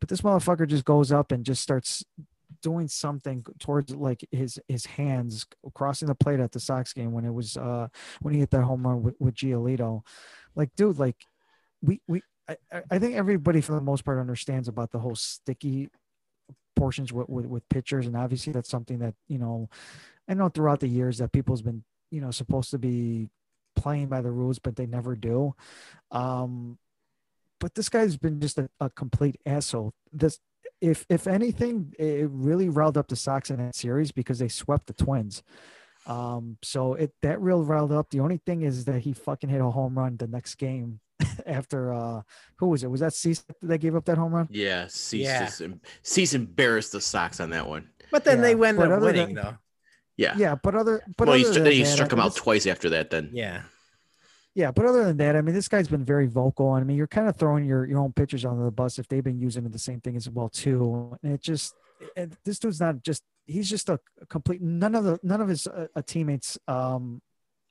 [0.01, 2.05] But this motherfucker just goes up and just starts
[2.63, 7.25] doing something towards like his his hands crossing the plate at the Sox game when
[7.25, 7.89] it was uh
[8.21, 10.03] when he hit that home run with, with Giolito.
[10.57, 11.17] Like dude like
[11.83, 15.91] we we I, I think everybody for the most part understands about the whole sticky
[16.77, 18.07] portions with, with, with pitchers.
[18.07, 19.69] And obviously that's something that, you know,
[20.29, 23.29] I know throughout the years that people's been, you know, supposed to be
[23.77, 25.55] playing by the rules, but they never do.
[26.11, 26.79] Um,
[27.61, 29.93] but this guy's been just a, a complete asshole.
[30.13, 30.39] This,
[30.81, 34.87] if if anything, it really riled up the Sox in that series because they swept
[34.87, 35.43] the Twins.
[36.07, 38.11] Um, so it that real riled up.
[38.11, 41.01] The only thing is that he fucking hit a home run the next game
[41.47, 42.23] after uh
[42.57, 42.91] who was it?
[42.91, 44.49] Was that Cease that gave up that home run?
[44.51, 45.45] Yeah, Cease, Yeah.
[45.47, 45.63] just-
[46.03, 47.89] Cease embarrassed the Sox on that one.
[48.11, 49.57] But then Yeah, they went but up other winning than- though.
[50.17, 50.35] Yeah.
[50.37, 52.67] Yeah, but other but well, he, other stru- than he that, struck him out twice
[52.67, 53.11] after that.
[53.11, 53.63] Then Yeah.
[54.55, 56.71] Yeah, but other than that, I mean, this guy's been very vocal.
[56.71, 59.23] I mean, you're kind of throwing your, your own pitchers under the bus if they've
[59.23, 61.17] been using the same thing as well too.
[61.23, 61.75] And it just,
[62.17, 65.67] it, this dude's not just he's just a complete none of the none of his
[65.69, 66.59] uh, uh, teammates.
[66.67, 67.23] Um,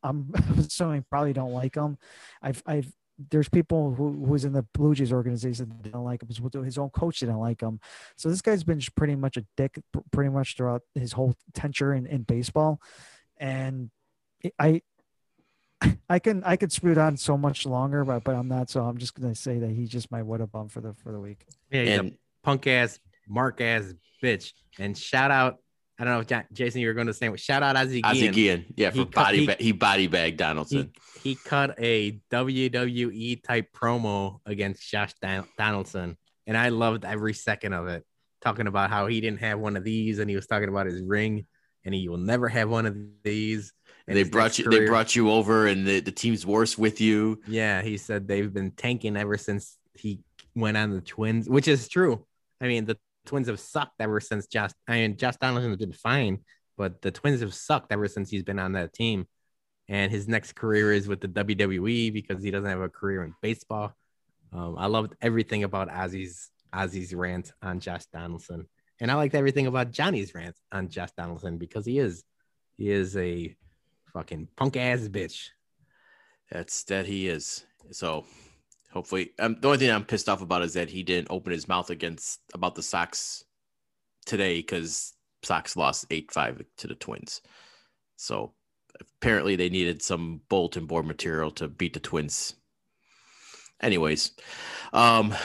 [0.01, 1.97] I'm assuming probably don't like him.
[2.41, 6.27] I've I've there's people who who's in the Blue Jays organization that don't like him.
[6.27, 7.79] His, his own coach didn't like him.
[8.15, 9.79] So this guy's been pretty much a dick
[10.11, 12.79] pretty much throughout his whole tenure in, in baseball.
[13.37, 13.89] And
[14.59, 14.81] I
[16.09, 18.69] I can I could spew it on so much longer, but but I'm not.
[18.69, 21.11] So I'm just gonna say that he's just my what a bum for the for
[21.11, 21.45] the week.
[21.71, 23.93] Yeah, he's a and punk ass, mark ass
[24.23, 24.53] bitch.
[24.79, 25.57] And shout out,
[25.99, 28.29] I don't know if Ja- Jason, you were going to say, shout out Ozzie Ozzie
[28.29, 28.33] Guillen.
[28.33, 30.91] Guillen, yeah, for He cut- body he- ba- he body bagged Donaldson.
[31.23, 37.33] He, he cut a WWE type promo against Josh Don- Donaldson, and I loved every
[37.33, 38.03] second of it.
[38.41, 41.01] Talking about how he didn't have one of these, and he was talking about his
[41.01, 41.47] ring,
[41.83, 43.73] and he will never have one of these.
[44.07, 47.41] And they brought you they brought you over, and the, the team's worse with you.
[47.47, 50.19] Yeah, he said they've been tanking ever since he
[50.55, 52.25] went on the Twins, which is true.
[52.61, 52.97] I mean, the
[53.27, 54.71] Twins have sucked ever since Josh.
[54.87, 56.39] I mean, Josh Donaldson's been fine,
[56.77, 59.27] but the Twins have sucked ever since he's been on that team.
[59.89, 63.33] And his next career is with the WWE because he doesn't have a career in
[63.41, 63.93] baseball.
[64.51, 68.67] Um, I loved everything about Ozzie's Ozzie's rant on Josh Donaldson,
[68.99, 72.23] and I liked everything about Johnny's rant on Josh Donaldson because he is
[72.77, 73.55] he is a
[74.13, 75.49] fucking punk ass bitch.
[76.51, 77.65] That's that he is.
[77.91, 78.25] So
[78.91, 81.67] hopefully, um, the only thing I'm pissed off about is that he didn't open his
[81.67, 83.43] mouth against about the Sox
[84.25, 85.13] today because
[85.43, 87.41] Sox lost eight five to the Twins.
[88.17, 88.53] So
[88.99, 92.55] apparently they needed some bulletin board material to beat the Twins.
[93.81, 94.31] Anyways,
[94.93, 95.35] um,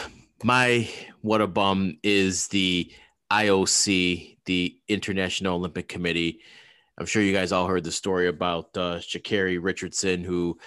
[0.43, 0.89] my
[1.21, 2.91] what a bum is the
[3.31, 6.41] IOC, the International Olympic Committee.
[6.99, 10.59] I'm sure you guys all heard the story about uh, Sha'Carri Richardson, who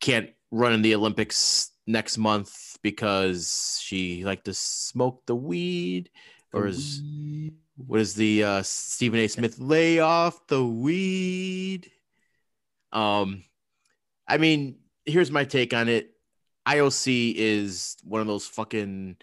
[0.00, 6.10] can't run in the Olympics next month because she liked to smoke the weed,
[6.52, 7.02] or is
[7.76, 9.28] what is the uh, Stephen A.
[9.28, 11.90] Smith lay off the weed?
[12.92, 13.44] Um,
[14.28, 16.10] I mean, here's my take on it.
[16.66, 19.16] IOC is one of those fucking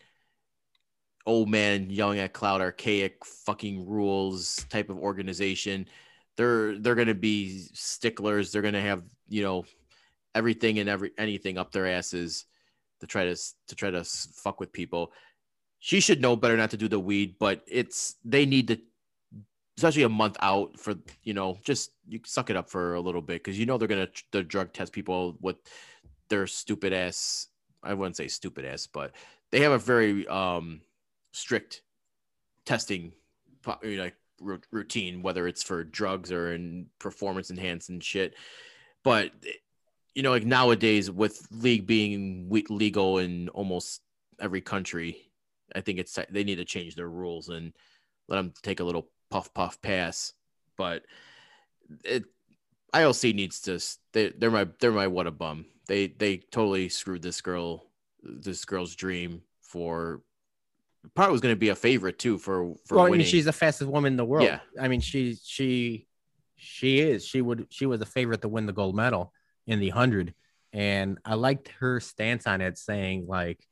[1.26, 5.88] old man yelling at cloud archaic fucking rules type of organization.
[6.36, 8.52] They're they're gonna be sticklers.
[8.52, 9.66] They're gonna have you know
[10.36, 12.46] everything and every anything up their asses
[13.00, 13.36] to try to
[13.68, 15.12] to try to fuck with people.
[15.80, 18.80] She should know better not to do the weed, but it's they need to
[19.80, 20.94] especially a month out for
[21.24, 23.88] you know just you suck it up for a little bit because you know they're
[23.88, 25.56] gonna the drug test people with
[26.28, 27.48] their stupid ass
[27.82, 29.14] i wouldn't say stupid ass but
[29.52, 30.82] they have a very um
[31.32, 31.82] strict
[32.66, 33.14] testing
[33.82, 34.16] like
[34.72, 38.36] routine whether it's for drugs or in performance enhancing shit
[39.06, 39.32] but
[40.20, 44.02] you know like nowadays with league being legal in almost
[44.42, 45.32] every country
[45.74, 47.72] i think it's they need to change their rules and
[48.28, 50.34] let them take a little puff puff pass
[50.78, 51.04] but
[52.04, 52.26] it
[52.94, 53.80] ILC needs to
[54.12, 57.86] they, they're my they're my what a bum they they totally screwed this girl
[58.22, 60.22] this girl's dream for
[61.16, 63.20] probably was going to be a favorite too for for well, I winning.
[63.20, 64.44] mean, she's the fastest woman in the world.
[64.44, 64.60] Yeah.
[64.78, 66.08] I mean, she she
[66.58, 67.26] she is.
[67.26, 69.32] She would she was a favorite to win the gold medal
[69.70, 70.34] in the hundred,
[70.74, 73.64] and I liked her stance on it, saying like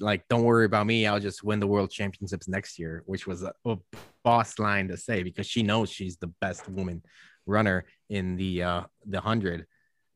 [0.00, 3.42] like don't worry about me, I'll just win the world championships next year, which was
[3.42, 3.78] a, a
[4.22, 7.02] boss line to say because she knows she's the best woman
[7.46, 9.66] runner in the uh the hundred.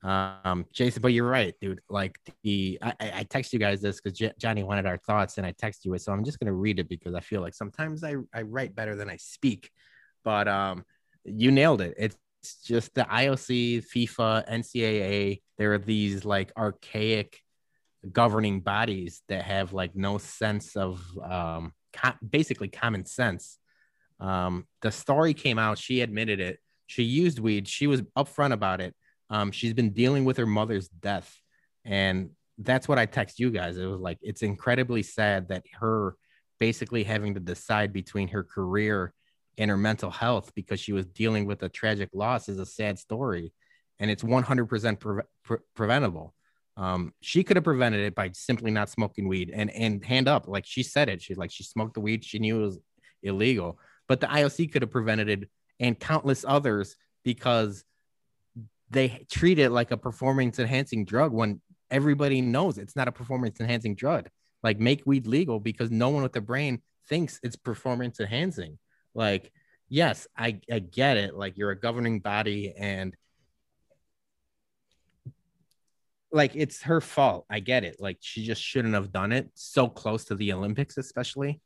[0.05, 1.81] Um, Jason, but you're right, dude.
[1.89, 5.47] Like the I, I text you guys this because J- Johnny wanted our thoughts, and
[5.47, 6.03] I text you it.
[6.03, 8.95] So I'm just gonna read it because I feel like sometimes I I write better
[8.95, 9.71] than I speak.
[10.23, 10.85] But um,
[11.25, 11.95] you nailed it.
[11.97, 12.17] It's
[12.65, 15.43] just the IOC, FIFA, NCAA.
[15.59, 17.39] There are these like archaic
[18.11, 23.59] governing bodies that have like no sense of um com- basically common sense.
[24.21, 25.79] Um, the story came out.
[25.79, 26.59] She admitted it.
[26.87, 27.69] She used weed.
[27.69, 28.95] She was upfront about it.
[29.31, 31.35] Um, she's been dealing with her mother's death,
[31.85, 33.79] and that's what I text you guys.
[33.79, 36.17] It was like it's incredibly sad that her
[36.61, 39.13] basically having to decide between her career
[39.59, 42.99] and her mental health because she was dealing with a tragic loss is a sad
[42.99, 43.53] story,
[43.99, 46.35] and it's 100% pre- pre- preventable.
[46.77, 50.49] Um, she could have prevented it by simply not smoking weed and and hand up,
[50.49, 51.21] like she said it.
[51.21, 52.79] She's like she smoked the weed, she knew it was
[53.23, 57.85] illegal, but the IOC could have prevented it and countless others because
[58.91, 61.61] they treat it like a performance enhancing drug when
[61.91, 64.29] everybody knows it's not a performance enhancing drug.
[64.63, 68.79] Like make weed legal because no one with a brain thinks it's performance enhancing.
[69.15, 69.53] Like,
[69.89, 71.35] yes, I, I get it.
[71.35, 73.15] Like you're a governing body and
[76.33, 77.45] like it's her fault.
[77.51, 77.97] I get it.
[78.01, 81.61] Like she just shouldn't have done it so close to the Olympics, especially.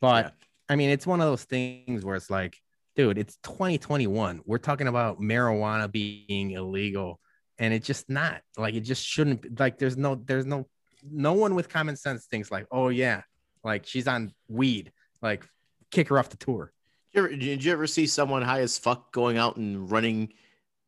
[0.00, 0.30] But yeah.
[0.68, 2.60] I mean, it's one of those things where it's like,
[2.96, 4.40] dude, it's 2021.
[4.44, 7.20] We're talking about marijuana being illegal,
[7.58, 10.66] and it's just not like it just shouldn't like there's no there's no
[11.08, 13.22] no one with common sense thinks like, oh yeah,
[13.62, 15.46] like she's on weed, like
[15.90, 16.72] kick her off the tour.
[17.12, 20.32] Did you ever, did you ever see someone high as fuck going out and running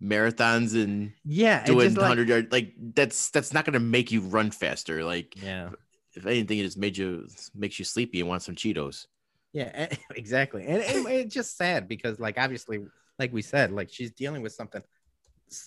[0.03, 4.51] marathons and yeah, doing hundred like, yard like that's that's not gonna make you run
[4.51, 5.05] faster.
[5.05, 5.71] Like yeah,
[6.15, 9.07] if anything, it just made you makes you sleepy and want some Cheetos.
[9.53, 12.81] Yeah, exactly, and, and it's just sad because like obviously,
[13.19, 14.83] like we said, like she's dealing with something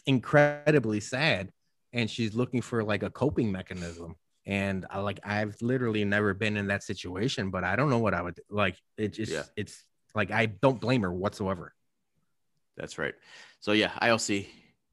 [0.05, 1.51] incredibly sad,
[1.93, 4.15] and she's looking for like a coping mechanism.
[4.45, 8.13] And I like I've literally never been in that situation, but I don't know what
[8.13, 8.75] I would like.
[8.97, 9.43] It just yeah.
[9.55, 9.83] it's
[10.15, 11.73] like I don't blame her whatsoever.
[12.75, 13.13] That's right.
[13.59, 14.47] So yeah, IOC,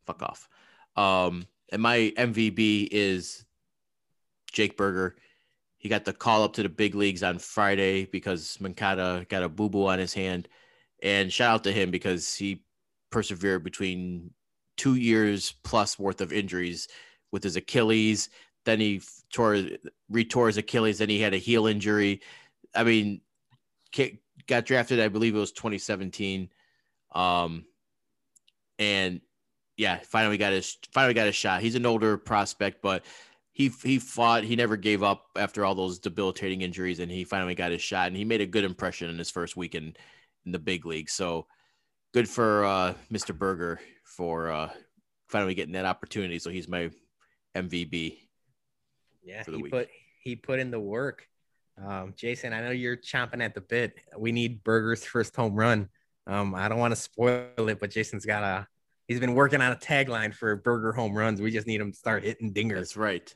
[0.07, 0.49] fuck off.
[0.97, 3.45] Um, and my MVB is
[4.53, 5.17] Jake Burger.
[5.79, 9.49] He got the call up to the big leagues on Friday because Moncada got a
[9.49, 10.49] boo boo on his hand.
[11.03, 12.65] And shout out to him because he
[13.11, 14.33] persevered between
[14.77, 16.89] two years plus worth of injuries
[17.31, 18.29] with his Achilles.
[18.65, 19.03] Then he
[19.33, 19.65] tore,
[20.13, 20.99] retore his Achilles.
[20.99, 22.23] Then he had a heel injury.
[22.75, 23.21] I mean,
[24.47, 26.51] got drafted, I believe it was 2017.
[27.13, 27.65] Um,
[28.79, 29.21] and
[29.77, 31.63] yeah, finally got his finally got his shot.
[31.63, 33.05] He's an older prospect, but
[33.53, 34.45] he he fought.
[34.45, 38.09] He never gave up after all those debilitating injuries, and he finally got his shot.
[38.09, 39.95] And he made a good impression in his first week in,
[40.47, 41.11] the big league.
[41.11, 41.47] So
[42.15, 43.37] good for uh, Mr.
[43.37, 44.71] Burger for uh,
[45.29, 46.39] finally getting that opportunity.
[46.39, 46.91] So he's my
[47.55, 48.17] MVB.
[49.29, 49.73] Yeah, he week.
[49.73, 49.89] put
[50.23, 51.27] he put in the work.
[51.85, 53.95] Um, Jason, I know you're chomping at the bit.
[54.17, 55.89] We need Burger's first home run.
[56.27, 58.67] Um, I don't want to spoil it, but Jason's got a
[59.07, 61.41] he's been working on a tagline for Burger home runs.
[61.41, 62.77] We just need him to start hitting dingers.
[62.77, 63.35] That's right.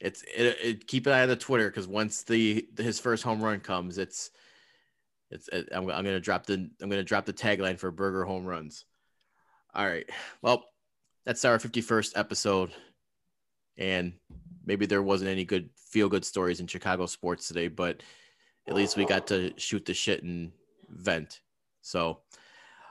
[0.00, 3.42] It's it, it keep an eye on the Twitter because once the his first home
[3.42, 4.30] run comes, it's
[5.30, 8.44] it's it, I'm, I'm gonna drop the I'm gonna drop the tagline for Burger home
[8.44, 8.84] runs.
[9.74, 10.08] All right,
[10.42, 10.64] well,
[11.24, 12.72] that's our 51st episode,
[13.78, 14.12] and
[14.64, 18.02] maybe there wasn't any good feel good stories in Chicago sports today, but
[18.66, 20.52] at least we got to shoot the shit and
[20.88, 21.40] vent.
[21.80, 22.20] So,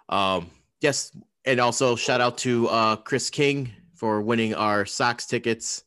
[0.10, 0.50] um,
[0.82, 1.16] yes,
[1.46, 5.84] and also shout out to uh, Chris King for winning our Sox tickets.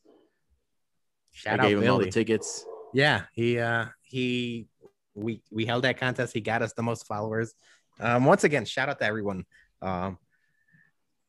[1.31, 1.89] Shout I gave out him Billy.
[1.89, 2.65] all the tickets.
[2.93, 4.67] Yeah, he uh, he
[5.13, 6.33] we we held that contest.
[6.33, 7.53] He got us the most followers.
[7.99, 9.45] Um, once again, shout out to everyone
[9.81, 10.17] um,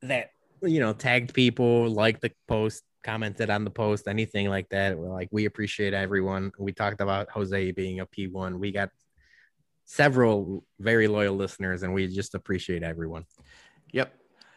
[0.02, 0.30] that
[0.62, 4.98] you know tagged people, liked the post, commented on the post, anything like that.
[4.98, 6.50] We're like we appreciate everyone.
[6.58, 8.58] We talked about Jose being a P one.
[8.58, 8.90] We got
[9.84, 13.24] several very loyal listeners, and we just appreciate everyone.
[13.92, 14.12] Yep.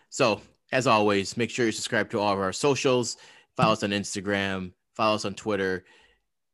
[0.09, 3.17] So, as always, make sure you subscribe to all of our socials.
[3.55, 5.85] Follow us on Instagram, follow us on Twitter.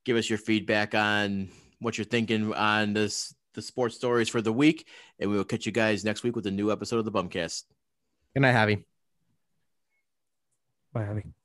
[0.04, 1.50] Give us your feedback on
[1.80, 4.88] what you're thinking on this the sports stories for the week,
[5.20, 7.64] and we will catch you guys next week with a new episode of the Bumcast.
[8.34, 8.84] Good night, Javi.
[10.92, 11.45] Bye, Javi.